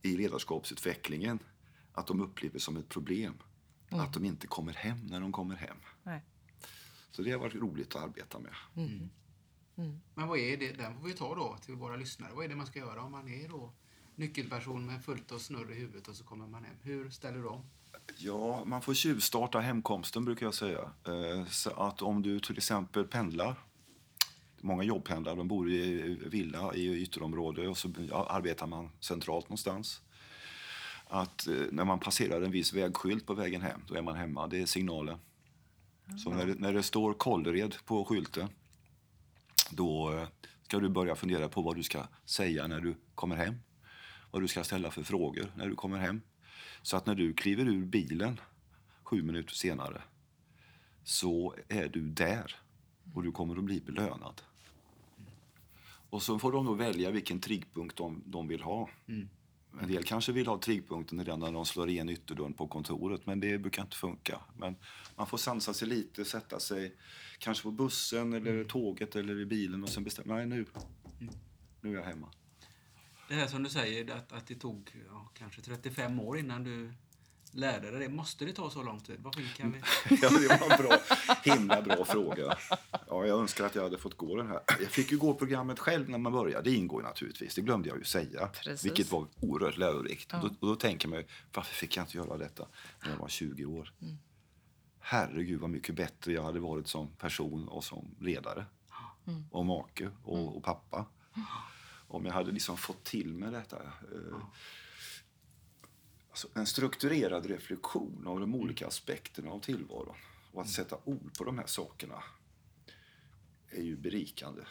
i 0.02 0.16
ledarskapsutvecklingen. 0.16 1.38
Att 1.92 2.06
de 2.06 2.20
upplever 2.20 2.58
som 2.58 2.76
ett 2.76 2.88
problem. 2.88 3.34
Att 3.88 4.12
de 4.12 4.24
inte 4.24 4.46
kommer 4.46 4.72
hem 4.72 5.06
när 5.06 5.20
de 5.20 5.32
kommer 5.32 5.56
hem. 5.56 5.76
Nej. 6.02 6.22
Så 7.10 7.22
det 7.22 7.30
har 7.30 7.38
varit 7.38 7.54
roligt 7.54 7.96
att 7.96 8.02
arbeta 8.02 8.38
med. 8.38 8.54
Men 10.14 10.28
vad 10.28 10.38
är 10.38 10.56
det, 10.56 10.72
den 10.72 10.98
får 10.98 11.06
vi 11.06 11.12
ta 11.12 11.34
då 11.34 11.56
till 11.62 11.74
våra 11.74 11.96
lyssnare. 11.96 12.32
Vad 12.34 12.44
är 12.44 12.48
det 12.48 12.56
man 12.56 12.66
ska 12.66 12.78
göra 12.78 13.02
om 13.02 13.12
man 13.12 13.28
är 13.28 13.48
då 13.48 13.72
nyckelperson 14.14 14.86
med 14.86 15.04
fullt 15.04 15.32
av 15.32 15.38
snurr 15.38 15.72
i 15.72 15.74
huvudet 15.74 16.08
och 16.08 16.16
så 16.16 16.24
kommer 16.24 16.46
man 16.46 16.64
hem? 16.64 16.76
Hur 16.82 17.10
ställer 17.10 17.38
du 17.38 17.46
om? 17.46 17.70
Ja, 18.16 18.64
man 18.64 18.82
får 18.82 18.94
tjuvstarta 18.94 19.60
hemkomsten 19.60 20.24
brukar 20.24 20.46
jag 20.46 20.54
säga. 20.54 20.80
Eh, 21.06 21.46
Så 21.46 21.70
att 21.70 22.02
om 22.02 22.22
du 22.22 22.40
till 22.40 22.56
exempel 22.56 23.04
pendlar, 23.04 23.54
många 24.60 24.82
jobbpendlar, 24.82 25.36
de 25.36 25.48
bor 25.48 25.70
i 25.70 26.14
villa 26.26 26.74
i 26.74 27.02
ytterområde 27.02 27.68
och 27.68 27.78
så 27.78 27.88
arbetar 28.28 28.66
man 28.66 28.90
centralt 29.00 29.44
någonstans. 29.44 30.00
Att 31.08 31.46
eh, 31.46 31.54
när 31.72 31.84
man 31.84 31.98
passerar 32.00 32.42
en 32.42 32.50
viss 32.50 32.72
vägskylt 32.72 33.26
på 33.26 33.34
vägen 33.34 33.62
hem, 33.62 33.80
då 33.88 33.94
är 33.94 34.02
man 34.02 34.16
hemma. 34.16 34.46
Det 34.46 34.62
är 34.62 34.66
signalen. 34.66 35.18
Så 36.24 36.30
när 36.30 36.46
när 36.46 36.72
det 36.72 36.82
står 36.82 37.14
Kållered 37.14 37.74
på 37.84 38.04
skylten, 38.04 38.48
då 39.70 40.12
eh, 40.12 40.28
ska 40.62 40.78
du 40.78 40.88
börja 40.88 41.14
fundera 41.16 41.48
på 41.48 41.62
vad 41.62 41.76
du 41.76 41.82
ska 41.82 42.06
säga 42.24 42.66
när 42.66 42.80
du 42.80 42.94
kommer 43.14 43.36
hem. 43.36 43.54
Vad 44.30 44.42
du 44.42 44.48
ska 44.48 44.64
ställa 44.64 44.90
för 44.90 45.02
frågor 45.02 45.52
när 45.56 45.66
du 45.68 45.74
kommer 45.74 45.98
hem. 45.98 46.20
Så 46.84 46.96
att 46.96 47.06
när 47.06 47.14
du 47.14 47.32
kliver 47.32 47.64
ur 47.68 47.84
bilen 47.84 48.40
sju 49.02 49.22
minuter 49.22 49.54
senare 49.54 50.02
så 51.02 51.54
är 51.68 51.88
du 51.88 52.08
där 52.08 52.56
och 53.14 53.22
du 53.22 53.32
kommer 53.32 53.56
att 53.56 53.64
bli 53.64 53.80
belönad. 53.80 54.42
Och 56.10 56.22
så 56.22 56.38
får 56.38 56.52
de 56.52 56.66
då 56.66 56.74
välja 56.74 57.10
vilken 57.10 57.40
triggpunkt 57.40 57.96
de, 57.96 58.22
de 58.26 58.48
vill 58.48 58.62
ha. 58.62 58.88
En 59.80 59.88
del 59.88 60.04
kanske 60.04 60.32
vill 60.32 60.46
ha 60.46 60.58
triggpunkten 60.58 61.24
redan 61.24 61.40
när 61.40 61.52
de 61.52 61.64
slår 61.64 61.88
igen 61.88 62.08
ytterdörren 62.08 62.52
på 62.52 62.68
kontoret, 62.68 63.26
men 63.26 63.40
det 63.40 63.58
brukar 63.58 63.82
inte 63.82 63.96
funka. 63.96 64.40
Men 64.56 64.76
man 65.16 65.26
får 65.26 65.38
sansa 65.38 65.74
sig 65.74 65.88
lite, 65.88 66.24
sätta 66.24 66.60
sig 66.60 66.96
kanske 67.38 67.62
på 67.62 67.70
bussen 67.70 68.32
eller 68.32 68.64
tåget 68.64 69.16
eller 69.16 69.40
i 69.40 69.46
bilen 69.46 69.82
och 69.82 69.88
sen 69.88 70.04
bestämma, 70.04 70.34
nej 70.34 70.46
nu, 70.46 70.66
nu 71.80 71.90
är 71.90 71.94
jag 71.94 72.04
hemma. 72.04 72.28
Det 73.28 73.34
här 73.34 73.46
som 73.46 73.62
du 73.62 73.70
säger, 73.70 74.16
att, 74.16 74.32
att 74.32 74.46
det 74.46 74.54
tog 74.54 74.90
ja, 75.08 75.30
kanske 75.34 75.60
35 75.60 76.20
år 76.20 76.38
innan 76.38 76.64
du 76.64 76.92
lärde 77.54 77.90
dig 77.90 78.00
det. 78.00 78.08
Måste 78.08 78.44
det 78.44 78.52
ta 78.52 78.70
så 78.70 78.82
lång 78.82 79.00
tid? 79.00 79.16
Vad 79.22 79.34
kan 79.56 79.72
vi... 79.72 79.78
Ja, 80.22 80.28
det 80.30 80.48
var 80.48 80.70
en 80.70 80.86
bra, 80.86 80.98
himla 81.44 81.82
bra 81.82 82.04
fråga. 82.04 82.56
Ja, 83.08 83.26
jag 83.26 83.40
önskar 83.40 83.66
att 83.66 83.74
jag 83.74 83.82
hade 83.82 83.98
fått 83.98 84.16
gå 84.16 84.36
den 84.36 84.46
här. 84.46 84.60
Jag 84.80 84.90
fick 84.90 85.12
ju 85.12 85.18
gå 85.18 85.34
programmet 85.34 85.78
själv 85.78 86.08
när 86.08 86.18
man 86.18 86.32
började. 86.32 86.70
Det 86.70 86.76
ingår 86.76 87.02
ju 87.02 87.08
naturligtvis. 87.08 87.54
Det 87.54 87.60
glömde 87.60 87.88
jag 87.88 87.98
ju 87.98 88.04
säga. 88.04 88.46
Precis. 88.46 88.84
Vilket 88.84 89.12
var 89.12 89.26
oerhört 89.40 89.76
lärorikt. 89.76 90.32
Och, 90.32 90.40
då, 90.40 90.46
och 90.46 90.68
då 90.68 90.76
tänker 90.76 91.08
man 91.08 91.18
ju, 91.18 91.24
varför 91.54 91.74
fick 91.74 91.96
jag 91.96 92.02
inte 92.02 92.16
göra 92.16 92.36
detta 92.36 92.66
när 93.02 93.10
jag 93.10 93.18
var 93.18 93.28
20 93.28 93.64
år? 93.64 93.92
Herregud 95.00 95.60
vad 95.60 95.70
mycket 95.70 95.94
bättre 95.94 96.32
jag 96.32 96.42
hade 96.42 96.60
varit 96.60 96.88
som 96.88 97.08
person 97.08 97.68
och 97.68 97.84
som 97.84 98.14
ledare. 98.20 98.64
Och 99.50 99.66
make 99.66 100.10
och, 100.24 100.56
och 100.56 100.64
pappa. 100.64 101.06
Om 102.08 102.26
jag 102.26 102.32
hade 102.32 102.52
liksom 102.52 102.76
fått 102.76 103.04
till 103.04 103.34
mig 103.34 103.50
detta. 103.50 103.82
Eh, 103.82 104.38
Alltså 106.34 106.48
en 106.54 106.66
strukturerad 106.66 107.46
reflektion 107.46 108.26
av 108.26 108.40
de 108.40 108.54
olika 108.54 108.86
aspekterna 108.86 109.50
av 109.50 109.60
tillvaron. 109.60 110.16
Och 110.52 110.62
att 110.62 110.68
sätta 110.70 110.96
ord 111.04 111.38
på 111.38 111.44
de 111.44 111.58
här 111.58 111.66
sakerna 111.66 112.22
är 113.70 113.82
ju 113.82 113.96
berikande. 113.96 114.62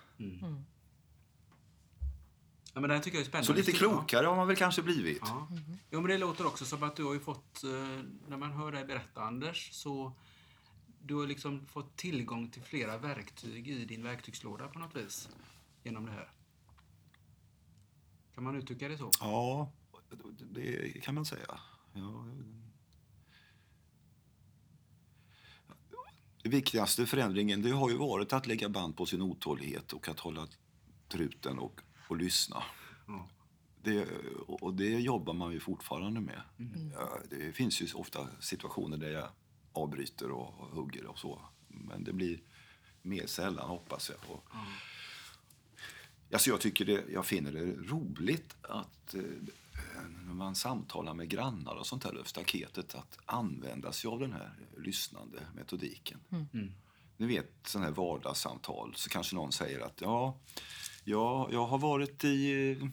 Ja, 2.74 2.80
men 2.82 2.90
det 2.90 2.96
här 2.96 3.00
tycker 3.02 3.18
jag 3.18 3.22
är 3.26 3.30
spännande. 3.30 3.48
Så 3.48 3.54
lite 3.54 3.72
klokare 3.72 4.26
har 4.28 4.36
man 4.36 4.48
väl 4.48 4.56
kanske 4.56 4.82
blivit. 4.82 5.22
Ja. 5.22 5.48
Jo, 5.90 6.02
men 6.02 6.12
det 6.12 6.18
låter 6.18 6.46
också 6.46 6.66
som 6.66 6.84
att 6.84 6.96
du 6.96 7.04
har 7.04 7.14
ju 7.14 7.20
fått, 7.20 7.64
eh, 7.64 7.70
när 8.28 8.38
man 8.38 8.52
hör 8.52 8.72
dig 8.72 8.86
berätta 8.86 9.22
Anders, 9.22 9.70
så 9.74 10.14
du 11.02 11.16
har 11.16 11.28
liksom 11.28 11.66
fått 11.66 11.96
tillgång 11.98 12.50
till 12.50 12.62
flera 12.62 12.98
verktyg 12.98 13.68
i 13.68 13.86
din 13.86 14.04
verktygslåda 14.04 14.68
på 14.68 14.80
något 14.80 14.96
vis 14.96 15.30
genom 15.84 16.06
det 16.06 16.12
här. 16.12 16.32
Kan 18.36 18.44
man 18.44 18.56
uttrycka 18.56 18.88
det 18.88 18.98
så? 18.98 19.12
Ja, 19.20 19.72
det 20.40 21.04
kan 21.04 21.16
man 21.16 21.26
säga. 21.26 21.60
Ja. 21.94 22.26
Det 26.44 26.50
viktigaste 26.50 27.06
förändringen 27.06 27.62
det 27.62 27.70
har 27.70 27.90
ju 27.90 27.98
varit 27.98 28.34
att 28.34 28.48
lägga 28.48 28.70
band 28.70 28.98
på 28.98 29.06
sin 29.06 29.22
otålighet 29.22 29.94
och 29.94 30.08
att 30.08 30.20
hålla 30.20 30.48
truten 31.08 31.60
och, 31.60 31.82
och 32.08 32.18
lyssna. 32.18 32.64
Ja. 33.08 33.30
Det, 33.84 34.08
och 34.48 34.74
det 34.74 35.00
jobbar 35.00 35.34
man 35.34 35.54
ju 35.54 35.60
fortfarande 35.60 36.22
med. 36.22 36.42
Ja, 36.94 37.18
det 37.30 37.52
finns 37.52 37.82
ju 37.82 37.88
ofta 37.94 38.28
situationer 38.40 38.98
där 38.98 39.12
jag 39.12 39.30
avbryter 39.72 40.32
och, 40.32 40.54
hugger 40.54 41.06
och 41.06 41.20
så. 41.20 41.42
Men 41.68 42.04
det 42.04 42.14
blir 42.14 42.42
mer 43.02 43.28
sällan, 43.28 43.70
hoppas 43.70 44.10
jag. 44.10 44.36
Och, 44.38 44.44
alltså 46.34 46.50
jag, 46.50 46.62
tycker 46.62 46.86
det, 46.86 47.04
jag 47.14 47.26
finner 47.26 47.52
det 47.52 47.66
roligt 47.66 48.56
att 48.62 49.14
eh, 49.14 49.22
när 50.26 50.34
man 50.34 50.56
samtalar 50.56 51.14
med 51.14 51.30
grannar 51.30 51.76
och 51.76 51.88
sånt 51.88 52.04
här 52.04 52.12
över 52.12 52.24
staketet 52.24 52.96
att 52.96 53.18
använda 53.26 53.92
sig 53.92 54.08
av 54.08 54.20
den 54.20 54.34
här 54.34 54.54
lyssnande 54.78 55.40
metodiken. 55.56 56.20
Ni 57.18 57.28
vet, 57.28 57.52
sådana 57.66 57.88
här 57.88 57.94
vardagssamtal 57.94 58.94
så 58.96 59.10
kanske 59.10 59.36
någon 59.36 59.52
säger 59.52 59.80
att 59.80 60.02
ja, 60.02 60.38
ja 61.04 61.50
jag 61.52 61.66
har 61.66 61.78
varit 61.78 62.24
i 62.24 62.72
eh, 62.72 62.88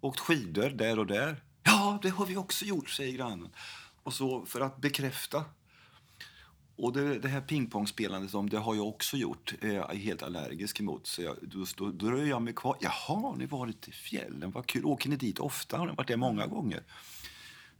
åkt 0.00 0.20
skidor 0.20 0.70
där 0.70 0.98
och 0.98 1.06
där. 1.06 1.42
Ja, 1.62 1.98
det 2.02 2.08
har 2.08 2.26
vi 2.26 2.36
också 2.36 2.64
gjort, 2.64 2.90
säger 2.90 3.12
grannen. 3.12 3.50
Och 4.02 4.14
så 4.14 4.46
för 4.46 4.60
att 4.60 4.80
bekräfta. 4.80 5.44
Och 6.76 6.92
det, 6.92 7.18
det 7.18 7.28
här 7.28 7.40
pingpongspelandet 7.40 8.34
om 8.34 8.50
det 8.50 8.58
har 8.58 8.74
jag 8.74 8.88
också 8.88 9.16
gjort. 9.16 9.54
är 9.60 9.72
jag 9.72 9.88
helt 9.88 10.22
allergisk 10.22 10.80
emot. 10.80 11.06
Så 11.06 11.22
jag, 11.22 11.36
då, 11.42 11.64
då, 11.76 11.90
då 11.90 12.10
rör 12.10 12.24
jag 12.24 12.42
mig 12.42 12.54
kvar. 12.54 12.76
Jaha, 12.80 13.34
ni 13.36 13.46
varit 13.46 13.88
i 13.88 13.92
fjällen? 13.92 14.50
Vad 14.50 14.66
kul. 14.66 14.84
Åker 14.84 15.08
ni 15.10 15.16
dit 15.16 15.38
ofta? 15.38 15.78
Har 15.78 15.86
ni 15.86 15.94
varit 15.94 16.08
där 16.08 16.16
många 16.16 16.46
gånger? 16.46 16.82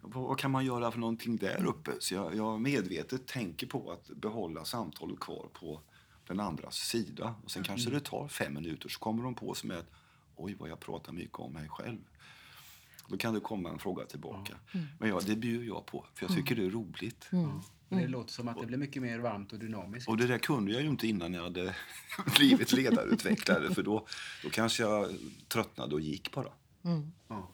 Vad, 0.01 0.39
kan 0.39 0.51
man 0.51 0.65
göra 0.65 0.91
för 0.91 0.99
någonting 0.99 1.37
där 1.37 1.65
uppe? 1.67 1.91
Så 1.99 2.15
jag, 2.15 2.35
jag 2.35 2.61
medvetet 2.61 3.27
tänker 3.27 3.67
på 3.67 3.93
att 3.93 4.09
behålla 4.09 4.65
samtalet 4.65 5.21
kvar 5.21 5.49
på 5.53 5.81
den 6.27 6.41
andras 6.41 6.77
sida. 6.77 7.35
Och 7.45 7.51
sen 7.51 7.63
kanske 7.63 7.91
det 7.91 8.01
tar 8.01 8.29
fem 8.29 8.55
minuter 8.55 8.89
så 8.89 8.99
kommer 8.99 9.23
de 9.23 9.35
på 9.35 9.55
sig 9.55 9.69
med 9.69 9.79
att 9.79 9.91
oj 10.37 10.55
vad 10.55 10.69
jag 10.69 10.81
pratar 10.81 11.13
mycket 11.13 11.39
om 11.39 11.53
mig 11.53 11.69
själv. 11.69 11.99
Då 13.09 13.17
kan 13.17 13.35
det 13.35 13.41
komma 13.41 13.69
en 13.69 13.79
fråga 13.79 14.05
tillbaka. 14.05 14.55
Men 14.99 15.09
ja, 15.09 15.21
det 15.27 15.37
bjuder 15.37 15.67
jag 15.67 15.87
på, 15.87 16.07
för 16.15 16.27
jag 16.27 16.37
tycker 16.37 16.57
det 16.57 16.67
är 16.67 16.71
roligt. 16.71 17.31
Det 18.01 18.07
låter 18.07 18.33
som 18.33 18.49
att 18.49 18.61
det 18.61 18.67
blir 18.67 18.79
mycket 18.79 19.03
mer 19.03 19.19
varmt 19.19 19.53
och 19.53 19.59
dynamiskt. 19.59 20.09
Och 20.09 20.17
det 20.17 20.27
där 20.27 20.39
kunde 20.39 20.73
jag 20.73 20.83
ju 20.83 20.89
inte 20.89 21.07
innan 21.07 21.35
jag 21.35 21.43
hade 21.43 21.75
blivit 22.37 22.73
ledarutvecklare, 22.73 23.75
för 23.75 23.83
då, 23.83 24.07
då 24.43 24.51
kanske 24.51 24.83
jag 24.83 25.09
tröttnade 25.49 25.95
och 25.95 26.01
gick 26.01 26.33
bara. 26.33 26.53
Ja. 27.29 27.49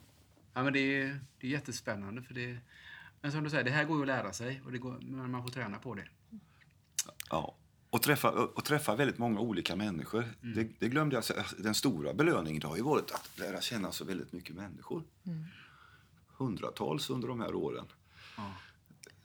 Ja, 0.55 0.63
men 0.63 0.73
det, 0.73 0.79
är, 0.81 1.21
det 1.39 1.47
är 1.47 1.51
jättespännande. 1.51 2.23
För 2.23 2.35
det, 2.35 2.59
men 3.21 3.33
som 3.33 3.45
du 3.45 3.51
säger, 3.51 3.65
det 3.65 3.71
här 3.71 3.85
går 3.85 3.97
ju 3.97 4.03
att 4.03 4.07
lära 4.07 4.33
sig 4.33 4.63
och 4.65 4.73
det 4.73 4.79
går, 4.79 4.99
men 5.01 5.31
man 5.31 5.43
får 5.43 5.51
träna 5.51 5.79
på 5.79 5.95
det. 5.95 6.05
Ja. 7.31 7.55
Och 7.91 8.03
träffa, 8.03 8.31
och 8.31 8.65
träffa 8.65 8.97
väldigt 8.97 9.19
många 9.19 9.41
olika 9.41 9.77
människor. 9.77 10.25
Det, 10.41 10.69
det 10.79 10.89
glömde 10.89 11.17
jag 11.17 11.25
säga. 11.25 11.45
Den 11.59 11.75
stora 11.75 12.15
belöningen 12.15 12.63
har 12.63 12.77
ju 12.77 12.83
varit 12.83 13.11
att 13.11 13.39
lära 13.39 13.61
känna 13.61 13.93
så 13.93 14.05
väldigt 14.05 14.33
mycket 14.33 14.57
människor. 14.57 15.05
Hundratals 16.27 17.11
under 17.11 17.29
de 17.29 17.41
här 17.41 17.55
åren. 17.55 17.87
Ja. 18.37 18.53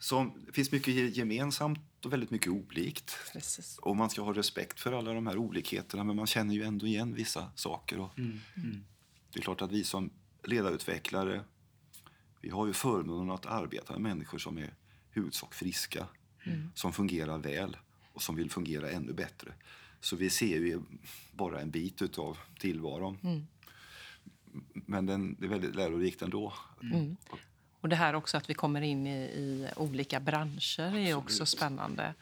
Som, 0.04 0.46
det 0.46 0.52
finns 0.52 0.72
mycket 0.72 1.18
gemensamt 1.18 2.06
och 2.06 2.14
väldigt 2.14 2.32
mycket 2.32 2.52
olikt. 2.52 3.18
Precis. 3.34 3.78
Och 3.78 3.96
man 3.96 4.10
ska 4.10 4.22
ha 4.22 4.34
respekt 4.34 4.80
för 4.80 4.92
alla 4.92 5.14
de 5.14 5.28
här 5.28 5.38
olikheterna 5.38 6.04
men 6.04 6.16
man 6.16 6.28
känner 6.28 6.54
ju 6.54 6.64
ändå 6.64 6.88
igen 6.88 7.16
vissa 7.16 7.52
saker. 7.56 8.00
Och 8.00 8.10
Det 9.34 9.40
är 9.40 9.42
klart 9.42 9.62
att 9.62 9.72
vi 9.72 9.84
som 9.84 10.10
ledarutvecklare 10.44 11.44
vi 12.42 12.50
har 12.50 12.68
ju 12.68 12.74
förmånen 12.74 13.30
att 13.30 13.46
arbeta 13.46 13.94
med 13.94 14.02
människor 14.02 14.38
som 14.38 14.58
är 14.58 14.74
huvudsak 15.10 15.54
friska, 15.54 16.08
som 16.74 16.94
fungerar 16.94 17.38
väl 17.38 17.78
och 18.14 18.22
som 18.22 18.36
vill 18.36 18.52
fungera 18.52 18.92
ännu 18.92 19.14
bättre. 19.14 19.54
Så 20.00 20.16
vi 20.16 20.30
ser 20.30 20.60
ju 20.60 20.82
bara 21.32 21.62
en 21.62 21.72
bit 21.72 22.18
av 22.18 22.38
tillvaron. 22.60 23.48
Men 24.74 25.06
den, 25.06 25.36
det 25.40 25.46
är 25.46 25.50
väldigt 25.50 25.76
lärorikt 25.76 26.22
ändå. 26.22 26.54
Och 27.84 27.90
det 27.90 27.96
här 27.96 28.16
också 28.16 28.38
att 28.38 28.50
vi 28.50 28.54
kommer 28.54 28.82
in 28.82 29.08
i, 29.08 29.20
i 29.20 29.68
olika 29.76 30.20
branscher 30.20 30.96
är 30.98 31.14
också 31.14 31.46
spännande. 31.46 32.14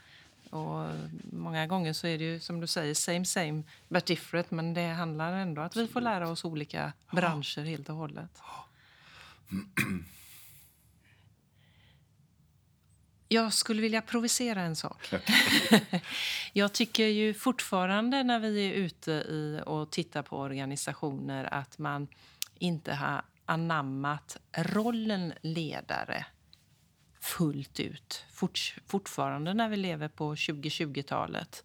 Och 0.50 0.88
många 1.32 1.67
gånger 1.67 1.93
så 1.93 2.08
är 2.08 2.17
det 2.17 2.24
ju 2.24 2.39
som 2.39 2.60
du 2.60 2.67
säger 2.67 2.93
same 2.93 3.26
same 3.26 3.63
but 3.88 4.06
different 4.06 4.52
men 4.52 4.74
det 4.74 4.88
handlar 4.88 5.34
ändå 5.34 5.62
att 5.62 5.76
vi 5.76 5.88
får 5.88 6.02
lära 6.02 6.30
oss 6.30 6.45
olika 6.45 6.93
branscher 7.12 7.65
helt 7.65 7.89
och 7.89 7.95
hållet. 7.95 8.41
Jag 13.28 13.54
skulle 13.54 13.82
vilja 13.82 14.02
provocera 14.02 14.62
en 14.62 14.76
sak. 14.76 15.13
jag 16.54 16.74
tycker 16.74 17.06
ju 17.06 17.34
fortfarande 17.34 18.24
när 18.24 18.39
vi 18.39 18.67
är 18.67 18.74
ute 18.74 19.12
i 19.12 19.62
och 19.65 19.91
tittar 19.91 20.21
på 20.21 20.38
organisationer 20.38 21.54
att 21.54 21.78
man 21.78 22.08
inte 22.60 22.93
har 22.93 23.21
anammat 23.45 24.38
rollen 24.54 25.34
ledare 25.41 26.25
fullt 27.21 27.80
ut. 27.80 28.25
Fort, 28.32 28.75
fortfarande 28.86 29.54
när 29.54 29.69
vi 29.69 29.77
lever 29.77 30.08
på 30.08 30.36
2020-talet. 30.36 31.63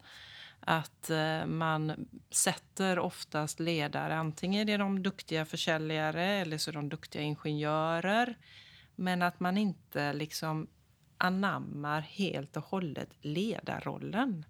Att 0.59 1.09
eh, 1.09 1.45
man 1.45 2.07
sätter 2.29 2.99
oftast 2.99 3.59
ledare, 3.59 4.15
antingen 4.15 4.61
är 4.61 4.65
det 4.65 4.77
de 4.77 5.03
duktiga 5.03 5.45
försäljare 5.45 6.23
eller 6.25 6.57
så 6.57 6.71
är 6.71 6.73
de 6.73 6.89
duktiga 6.89 7.21
ingenjörer. 7.21 8.37
Men 8.95 9.21
att 9.21 9.39
man 9.39 9.57
inte 9.57 10.13
liksom 10.13 10.67
anammar 11.17 12.01
helt 12.01 12.57
och 12.57 12.63
hållet 12.63 13.09
ledarrollen. 13.21 14.45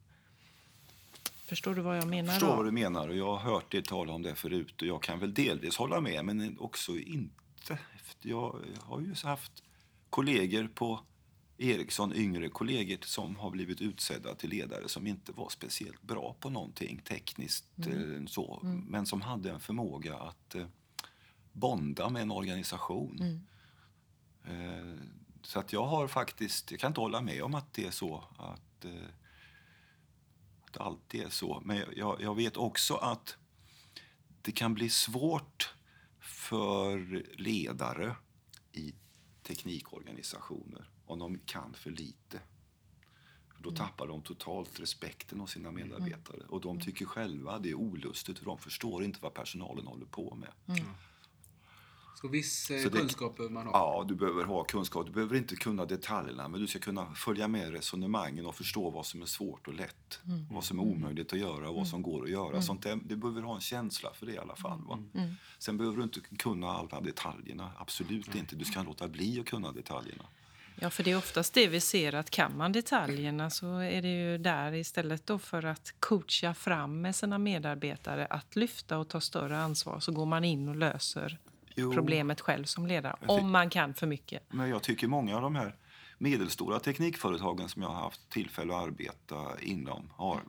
Förstår 1.47 1.75
du 1.75 1.81
vad 1.81 1.97
jag 1.97 2.07
menar? 2.07 2.23
Jag 2.23 2.33
förstår 2.33 2.47
då? 2.47 2.55
vad 2.55 2.65
du 2.65 2.71
menar 2.71 3.07
och 3.07 3.15
jag 3.15 3.35
har 3.35 3.51
hört 3.53 3.71
dig 3.71 3.83
tala 3.83 4.13
om 4.13 4.21
det 4.21 4.35
förut 4.35 4.81
och 4.81 4.87
jag 4.87 5.03
kan 5.03 5.19
väl 5.19 5.33
delvis 5.33 5.77
hålla 5.77 6.01
med 6.01 6.25
men 6.25 6.59
också 6.59 6.97
inte. 6.97 7.79
Jag 8.21 8.59
har 8.81 9.01
ju 9.01 9.15
haft 9.23 9.63
kollegor 10.09 10.67
på 10.67 10.99
Ericsson, 11.57 12.13
yngre 12.15 12.49
kollegor 12.49 12.97
som 13.01 13.35
har 13.35 13.51
blivit 13.51 13.81
utsedda 13.81 14.35
till 14.35 14.49
ledare 14.49 14.89
som 14.89 15.07
inte 15.07 15.31
var 15.31 15.49
speciellt 15.49 16.01
bra 16.01 16.35
på 16.39 16.49
någonting 16.49 17.01
tekniskt 17.03 17.65
mm. 17.85 18.21
Eh, 18.21 18.27
så, 18.27 18.59
mm. 18.63 18.79
men 18.79 19.05
som 19.05 19.21
hade 19.21 19.51
en 19.51 19.59
förmåga 19.59 20.17
att 20.17 20.55
eh, 20.55 20.65
bonda 21.51 22.09
med 22.09 22.21
en 22.21 22.31
organisation. 22.31 23.19
Mm. 23.21 23.41
Eh, 24.43 24.99
så 25.41 25.59
att 25.59 25.73
jag 25.73 25.85
har 25.85 26.07
faktiskt, 26.07 26.71
jag 26.71 26.79
kan 26.79 26.91
inte 26.91 27.01
hålla 27.01 27.21
med 27.21 27.43
om 27.43 27.55
att 27.55 27.73
det 27.73 27.85
är 27.85 27.91
så 27.91 28.23
att, 28.37 28.85
det 30.77 30.83
alltid 30.83 31.21
är 31.21 31.29
så. 31.29 31.61
Men 31.65 31.83
jag, 31.95 32.21
jag 32.21 32.35
vet 32.35 32.57
också 32.57 32.95
att 32.95 33.37
det 34.41 34.51
kan 34.51 34.73
bli 34.73 34.89
svårt 34.89 35.73
för 36.19 37.23
ledare 37.37 38.15
i 38.71 38.93
teknikorganisationer 39.43 40.89
om 41.05 41.19
de 41.19 41.39
kan 41.39 41.73
för 41.73 41.91
lite. 41.91 42.41
Då 43.59 43.69
mm. 43.69 43.77
tappar 43.77 44.07
de 44.07 44.21
totalt 44.21 44.79
respekten 44.79 45.39
hos 45.39 45.51
sina 45.51 45.71
medarbetare. 45.71 46.41
Och 46.49 46.61
de 46.61 46.79
tycker 46.79 47.05
själva 47.05 47.59
det 47.59 47.69
är 47.69 47.75
olustigt 47.75 48.39
de 48.45 48.57
förstår 48.57 49.03
inte 49.03 49.19
vad 49.21 49.33
personalen 49.33 49.87
håller 49.87 50.05
på 50.05 50.35
med. 50.35 50.51
Mm. 50.67 50.89
Så 52.21 52.27
viss 52.27 52.71
eh, 52.71 52.83
så 52.83 52.89
kunskap 52.89 53.37
behöver 53.37 53.53
man 53.53 53.67
ha? 53.67 53.71
Ja, 53.73 54.05
du 54.07 54.15
behöver 54.15 54.43
ha 54.43 54.63
kunskap. 54.63 55.05
Du 55.05 55.11
behöver 55.11 55.35
inte 55.35 55.55
kunna 55.55 55.85
detaljerna, 55.85 56.47
men 56.47 56.61
du 56.61 56.67
ska 56.67 56.79
kunna 56.79 57.13
följa 57.15 57.47
med 57.47 57.71
resonemangen 57.71 58.45
och 58.45 58.55
förstå 58.55 58.89
vad 58.89 59.05
som 59.05 59.21
är 59.21 59.25
svårt 59.25 59.67
och 59.67 59.73
lätt. 59.73 60.19
Mm. 60.25 60.45
Vad 60.51 60.63
som 60.63 60.79
är 60.79 60.83
omöjligt 60.83 61.33
att 61.33 61.39
göra 61.39 61.69
och 61.69 61.75
vad 61.75 61.75
mm. 61.75 61.85
som 61.85 62.01
går 62.01 62.23
att 62.23 62.29
göra. 62.29 62.49
Mm. 62.49 62.61
Sånt 62.61 62.83
där, 62.83 62.99
du 63.05 63.15
behöver 63.15 63.41
ha 63.41 63.55
en 63.55 63.61
känsla 63.61 64.13
för 64.13 64.25
det 64.25 64.33
i 64.33 64.37
alla 64.37 64.55
fall. 64.55 64.81
Va? 64.87 64.93
Mm. 64.93 65.09
mm. 65.13 65.35
Sen 65.59 65.77
behöver 65.77 65.97
du 65.97 66.03
inte 66.03 66.19
kunna 66.19 66.67
alla 66.67 67.01
detaljerna. 67.01 67.71
Absolut 67.77 68.35
inte. 68.35 68.55
Du 68.55 68.65
ska 68.65 68.81
låta 68.81 69.07
bli 69.07 69.39
att 69.39 69.45
kunna 69.45 69.71
detaljerna. 69.71 70.25
Ja, 70.79 70.89
för 70.89 71.03
det 71.03 71.11
är 71.11 71.17
oftast 71.17 71.53
det 71.53 71.67
vi 71.67 71.79
ser 71.79 72.15
att 72.15 72.29
kan 72.29 72.57
man 72.57 72.71
detaljerna 72.71 73.49
så 73.49 73.77
är 73.77 74.01
det 74.01 74.07
ju 74.07 74.37
där 74.37 74.73
istället 74.73 75.25
då 75.25 75.39
för 75.39 75.65
att 75.65 75.93
coacha 75.99 76.53
fram 76.53 77.01
med 77.01 77.15
sina 77.15 77.37
medarbetare 77.37 78.25
att 78.25 78.55
lyfta 78.55 78.97
och 78.97 79.07
ta 79.07 79.21
större 79.21 79.57
ansvar 79.57 79.99
så 79.99 80.11
går 80.11 80.25
man 80.25 80.43
in 80.43 80.69
och 80.69 80.75
löser 80.75 81.39
jo. 81.77 81.93
problemet 81.93 82.41
själv 82.41 82.63
som 82.63 82.87
ledare. 82.87 83.15
Om 83.27 83.51
man 83.51 83.69
kan 83.69 83.93
för 83.93 84.07
mycket. 84.07 84.43
Men 84.49 84.69
jag 84.69 84.83
tycker 84.83 85.07
många 85.07 85.35
av 85.35 85.41
de 85.41 85.55
här 85.55 85.75
medelstora 86.17 86.79
teknikföretagen 86.79 87.69
som 87.69 87.81
jag 87.81 87.89
har 87.89 88.01
haft 88.03 88.29
tillfälle 88.29 88.75
att 88.75 88.83
arbeta 88.83 89.61
inom 89.61 90.09
har 90.15 90.41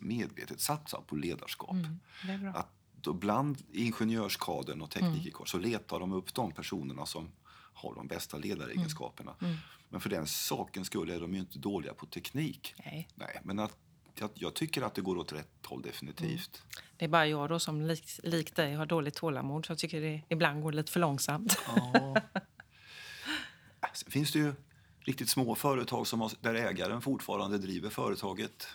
medvetet 0.00 0.60
satsat 0.60 1.06
på 1.06 1.16
ledarskap. 1.16 1.76
Mm, 2.24 2.54
att 2.54 2.68
då 3.00 3.12
bland 3.12 3.62
ingenjörskadern 3.72 4.82
och 4.82 4.90
teknikerkadern 4.90 5.36
mm. 5.36 5.46
så 5.46 5.58
letar 5.58 6.00
de 6.00 6.12
upp 6.12 6.34
de 6.34 6.52
personerna 6.52 7.06
som 7.06 7.28
har 7.74 7.94
de 7.94 8.06
bästa 8.06 8.38
ledaregenskaperna. 8.38 9.34
Mm. 9.40 9.50
Mm. 9.52 9.62
Men 9.88 10.00
för 10.00 10.10
den 10.10 10.26
sakens 10.26 10.86
skull 10.86 11.10
är 11.10 11.20
de 11.20 11.34
ju 11.34 11.40
inte 11.40 11.58
dåliga 11.58 11.94
på 11.94 12.06
teknik. 12.06 12.74
Nej. 12.84 13.08
Nej 13.14 13.40
men 13.42 13.58
att, 13.58 13.76
jag, 14.20 14.30
jag, 14.34 14.54
tycker 14.54 14.82
att 14.82 14.94
det 14.94 15.00
går 15.00 15.16
åt 15.16 15.32
rätt 15.32 15.66
håll 15.66 15.82
definitivt. 15.82 16.62
Mm. 16.62 16.84
Det 16.96 17.04
är 17.04 17.08
bara 17.08 17.26
jag 17.26 17.48
då 17.48 17.58
som 17.58 17.80
likt 17.80 18.20
lik 18.22 18.56
dig 18.56 18.74
har 18.74 18.86
dåligt 18.86 19.14
tålamod 19.14 19.66
så 19.66 19.70
jag 19.72 19.78
tycker 19.78 20.00
det 20.00 20.22
ibland 20.28 20.62
går 20.62 20.72
lite 20.72 20.92
för 20.92 21.00
långsamt. 21.00 21.58
Ja. 21.66 22.16
Sen 23.92 24.10
finns 24.10 24.32
det 24.32 24.38
ju 24.38 24.54
riktigt 25.00 25.28
små 25.28 25.54
företag 25.54 26.06
som 26.06 26.20
har, 26.20 26.32
där 26.40 26.54
ägaren 26.54 27.02
fortfarande 27.02 27.58
driver 27.58 27.90
företaget. 27.90 28.68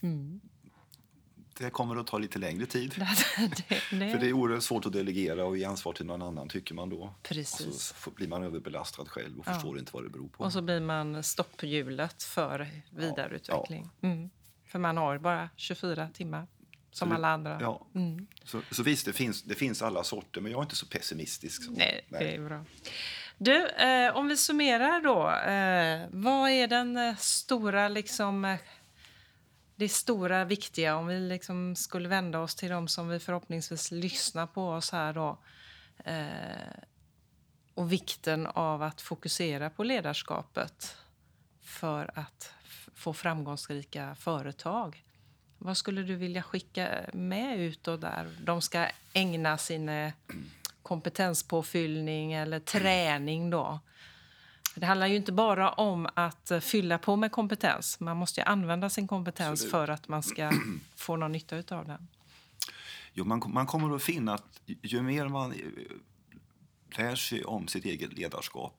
Mm 0.00 0.40
det 1.58 1.70
kommer 1.70 1.96
att 1.96 2.06
ta 2.06 2.18
lite 2.18 2.38
längre 2.38 2.66
tid. 2.66 2.94
det, 3.68 3.80
det. 3.90 4.10
För 4.10 4.18
det 4.18 4.28
är 4.28 4.32
oerhört 4.32 4.62
svårt 4.62 4.86
att 4.86 4.92
delegera 4.92 5.44
och 5.44 5.56
ge 5.56 5.64
ansvar 5.64 5.92
till 5.92 6.06
någon 6.06 6.22
annan 6.22 6.48
tycker 6.48 6.74
man 6.74 6.90
då. 6.90 7.14
Precis. 7.22 7.94
Så 8.04 8.10
blir 8.10 8.28
man 8.28 8.42
överbelastad 8.42 9.04
själv 9.04 9.38
och 9.38 9.44
ja. 9.48 9.52
förstår 9.54 9.78
inte 9.78 9.90
vad 9.94 10.02
det 10.02 10.08
beror 10.08 10.28
på. 10.28 10.44
Och 10.44 10.52
så 10.52 10.62
blir 10.62 10.80
man 10.80 11.22
stopphjulet 11.22 12.22
för 12.22 12.68
vidareutveckling. 12.90 13.88
Ja. 14.00 14.08
Mm. 14.08 14.30
För 14.72 14.78
man 14.78 14.96
har 14.96 15.18
bara 15.18 15.50
24 15.56 16.08
timmar 16.08 16.46
som 16.90 17.08
det, 17.08 17.14
alla 17.14 17.28
andra. 17.28 17.58
Ja. 17.60 17.86
Mm. 17.94 18.26
Så, 18.44 18.60
så 18.70 18.82
visst, 18.82 19.06
det 19.06 19.12
finns, 19.12 19.42
det 19.42 19.54
finns 19.54 19.82
alla 19.82 20.04
sorter, 20.04 20.40
men 20.40 20.52
jag 20.52 20.58
är 20.58 20.62
inte 20.62 20.76
så 20.76 20.86
pessimistisk. 20.86 21.64
Så. 21.64 21.70
Nej, 21.70 22.06
Nej. 22.08 22.24
det 22.24 22.34
är 22.34 22.48
bra. 22.48 22.64
Du, 23.38 23.66
eh, 23.66 24.16
om 24.16 24.28
vi 24.28 24.36
summerar 24.36 25.00
då. 25.00 25.30
Eh, 25.30 26.08
vad 26.12 26.50
är 26.50 26.66
den 26.66 26.96
eh, 26.96 27.16
stora 27.16 27.88
liksom 27.88 28.56
det 29.76 29.88
stora, 29.88 30.44
viktiga, 30.44 30.96
om 30.96 31.06
vi 31.06 31.20
liksom 31.20 31.76
skulle 31.76 32.08
vända 32.08 32.40
oss 32.40 32.54
till 32.54 32.70
dem 32.70 32.88
som 32.88 33.08
vi 33.08 33.18
förhoppningsvis 33.18 33.90
lyssnar 33.90 34.46
på 34.46 34.68
oss 34.68 34.92
här 34.92 35.12
då. 35.12 35.38
Eh, 36.04 36.84
och 37.74 37.92
vikten 37.92 38.46
av 38.46 38.82
att 38.82 39.00
fokusera 39.00 39.70
på 39.70 39.84
ledarskapet 39.84 40.96
för 41.62 42.18
att 42.18 42.52
få 42.94 43.12
framgångsrika 43.12 44.14
företag. 44.14 45.04
Vad 45.58 45.76
skulle 45.76 46.02
du 46.02 46.14
vilja 46.14 46.42
skicka 46.42 46.88
med 47.12 47.58
utåt 47.60 48.00
där? 48.00 48.36
De 48.40 48.60
ska 48.60 48.86
ägna 49.12 49.58
sin 49.58 49.88
eh, 49.88 50.12
kompetenspåfyllning 50.82 52.32
eller 52.32 52.60
träning 52.60 53.50
då 53.50 53.80
det 54.74 54.86
handlar 54.86 55.06
ju 55.06 55.16
inte 55.16 55.32
bara 55.32 55.70
om 55.70 56.08
att 56.14 56.50
eh, 56.50 56.60
fylla 56.60 56.98
på 56.98 57.16
med 57.16 57.32
kompetens. 57.32 58.00
Man 58.00 58.16
måste 58.16 58.42
använda 58.42 58.90
sin 58.90 59.08
kompetens 59.08 59.50
Absolut. 59.50 59.70
för 59.70 59.88
att 59.88 60.08
man 60.08 60.22
ska 60.22 60.52
få 60.96 61.16
någon 61.16 61.32
nytta 61.32 61.56
av 61.56 61.86
den. 61.86 62.08
Jo, 63.12 63.24
man, 63.24 63.42
man 63.46 63.66
kommer 63.66 63.96
att 63.96 64.02
finna 64.02 64.34
att 64.34 64.60
ju 64.66 65.02
mer 65.02 65.28
man 65.28 65.52
eh, 65.52 65.58
lär 66.98 67.14
sig 67.14 67.44
om 67.44 67.68
sitt 67.68 67.84
eget 67.84 68.12
ledarskap 68.12 68.78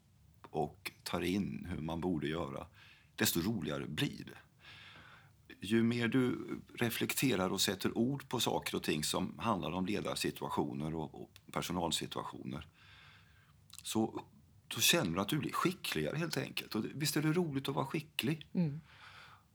och 0.50 0.92
tar 1.04 1.22
in 1.22 1.68
hur 1.70 1.82
man 1.82 2.02
borde 2.02 2.28
göra, 2.28 2.66
desto 3.16 3.42
roligare 3.42 3.88
blir 3.88 4.26
det. 4.26 4.38
Ju 5.62 5.84
mer 5.84 6.08
du 6.08 6.50
reflekterar 6.80 7.50
och 7.50 7.62
sätter 7.62 7.98
ord 7.98 8.30
på 8.30 8.40
saker 8.40 8.76
och 8.76 8.84
ting 8.84 9.04
som 9.04 9.40
handlar 9.40 9.72
om 9.72 9.86
ledarsituationer 9.86 10.96
och, 10.96 11.22
och 11.22 11.30
personalsituationer 11.52 12.68
så 13.84 14.24
då 14.68 14.80
känner 14.82 15.16
du 15.16 15.22
att 15.22 15.28
du 15.28 15.38
blir 15.38 15.52
skickligare 15.52 16.18
helt 16.18 16.38
enkelt. 16.38 16.76
Och 16.76 16.86
visst 16.94 17.18
är 17.18 17.22
det 17.22 17.34
roligt 17.34 17.70
att 17.70 17.76
vara 17.76 17.86
skicklig? 17.86 18.48
Mm. 18.54 18.82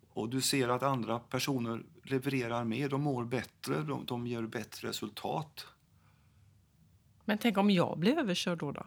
Och 0.08 0.28
du 0.28 0.40
ser 0.40 0.68
att 0.68 0.82
andra 0.82 1.18
personer 1.18 1.82
levererar 2.02 2.64
mer, 2.64 2.88
de 2.88 3.02
mår 3.02 3.24
bättre, 3.24 3.82
de, 3.82 4.06
de 4.06 4.26
ger 4.26 4.42
bättre 4.42 4.88
resultat. 4.88 5.66
Men 7.24 7.38
tänk 7.38 7.58
om 7.58 7.70
jag 7.70 7.98
blir 7.98 8.18
överkörd 8.18 8.58
då? 8.58 8.72
då? 8.72 8.86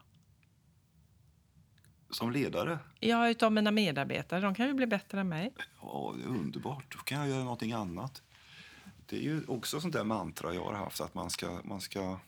Som 2.12 2.32
ledare? 2.32 2.80
Ja, 3.00 3.30
utav 3.30 3.52
mina 3.52 3.72
medarbetare. 3.72 4.42
De 4.42 4.56
kan 4.56 4.68
ju 4.68 4.74
bli 4.74 4.88
bättre 4.88 5.20
än 5.20 5.30
mig. 5.30 5.54
Ja, 5.82 6.16
det 6.18 6.24
är 6.24 6.28
underbart. 6.28 6.96
Då 6.98 6.98
kan 6.98 7.20
jag 7.20 7.30
göra 7.30 7.44
någonting 7.44 7.72
annat. 7.72 8.22
Det 9.06 9.16
är 9.16 9.22
ju 9.22 9.46
också 9.48 9.82
sånt 9.82 9.94
där 9.94 10.04
mantra 10.04 10.54
jag 10.54 10.64
har 10.64 10.74
haft, 10.74 11.02
att 11.02 11.14
man 11.14 11.30
ska, 11.30 11.62
man 11.64 11.82
ska, 11.82 12.20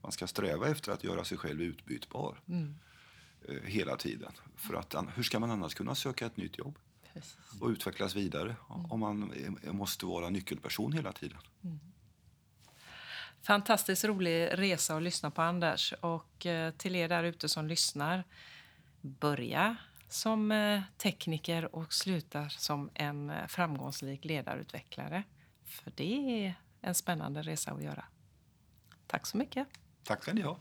man 0.00 0.12
ska 0.12 0.26
sträva 0.26 0.68
efter 0.68 0.92
att 0.92 1.04
göra 1.04 1.24
sig 1.24 1.38
själv 1.38 1.62
utbytbar. 1.62 2.40
Mm. 2.48 2.74
Eh, 3.48 3.62
hela 3.62 3.96
tiden. 3.96 4.32
För 4.56 4.74
att, 4.74 4.94
hur 5.14 5.22
ska 5.22 5.38
man 5.38 5.50
annars 5.50 5.74
kunna 5.74 5.94
söka 5.94 6.26
ett 6.26 6.36
nytt 6.36 6.58
jobb? 6.58 6.78
Precis. 7.14 7.60
Och 7.60 7.68
utvecklas 7.68 8.14
vidare 8.14 8.56
mm. 8.70 8.86
om 8.90 9.00
man 9.00 9.32
måste 9.62 10.06
vara 10.06 10.30
nyckelperson 10.30 10.92
hela 10.92 11.12
tiden. 11.12 11.38
Mm. 11.64 11.80
Fantastiskt 13.42 14.04
rolig 14.04 14.48
resa 14.52 14.96
att 14.96 15.02
lyssna 15.02 15.30
på, 15.30 15.42
Anders. 15.42 15.94
Och 16.00 16.46
eh, 16.46 16.70
till 16.70 16.96
er 16.96 17.08
där 17.08 17.24
ute 17.24 17.48
som 17.48 17.66
lyssnar, 17.66 18.24
börja 19.06 19.76
som 20.08 20.52
eh, 20.52 20.82
tekniker 20.96 21.74
och 21.74 21.92
sluta 21.92 22.48
som 22.48 22.90
en 22.94 23.32
framgångsrik 23.48 24.24
ledarutvecklare. 24.24 25.22
För 25.64 25.92
det 25.94 26.44
är 26.44 26.54
en 26.80 26.94
spännande 26.94 27.42
resa 27.42 27.72
att 27.72 27.82
göra. 27.82 28.04
Tack 29.06 29.26
så 29.26 29.36
mycket. 29.36 29.68
Tack 30.04 30.22
ska 30.22 30.32
ni 30.32 30.42
ha. 30.42 30.58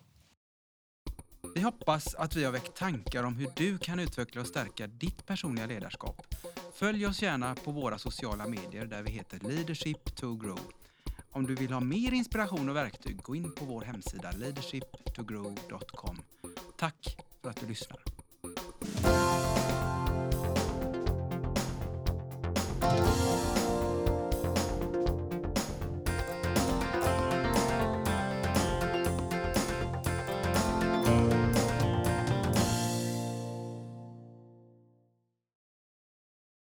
Vi 1.56 1.62
hoppas 1.62 2.16
att 2.16 2.36
vi 2.36 2.44
har 2.44 2.52
väckt 2.52 2.76
tankar 2.76 3.24
om 3.24 3.36
hur 3.36 3.50
du 3.56 3.78
kan 3.78 4.00
utveckla 4.00 4.42
och 4.42 4.48
stärka 4.48 4.88
ditt 4.88 5.26
personliga 5.26 5.66
ledarskap. 5.66 6.36
Följ 6.74 7.08
oss 7.08 7.22
gärna 7.22 7.56
på 7.56 7.72
våra 7.72 7.98
sociala 7.98 8.48
medier 8.48 8.86
där 8.86 9.04
vi 9.04 9.12
heter 9.12 9.40
Leadership 9.40 10.16
to 10.16 10.36
Grow. 10.36 10.60
Om 11.32 11.46
du 11.46 11.56
vill 11.56 11.72
ha 11.72 11.80
mer 11.80 12.14
inspiration 12.14 12.70
och 12.70 12.76
verktyg, 12.76 13.22
gå 13.22 13.36
in 13.36 13.52
på 13.52 13.66
vår 13.66 13.82
hemsida 13.82 14.32
leadershiptogrow.com. 14.32 16.22
Tack 16.78 17.18
för 17.42 17.50
att 17.50 17.60
du 17.60 17.68
lyssnar. 17.68 18.15
oh 22.98 23.35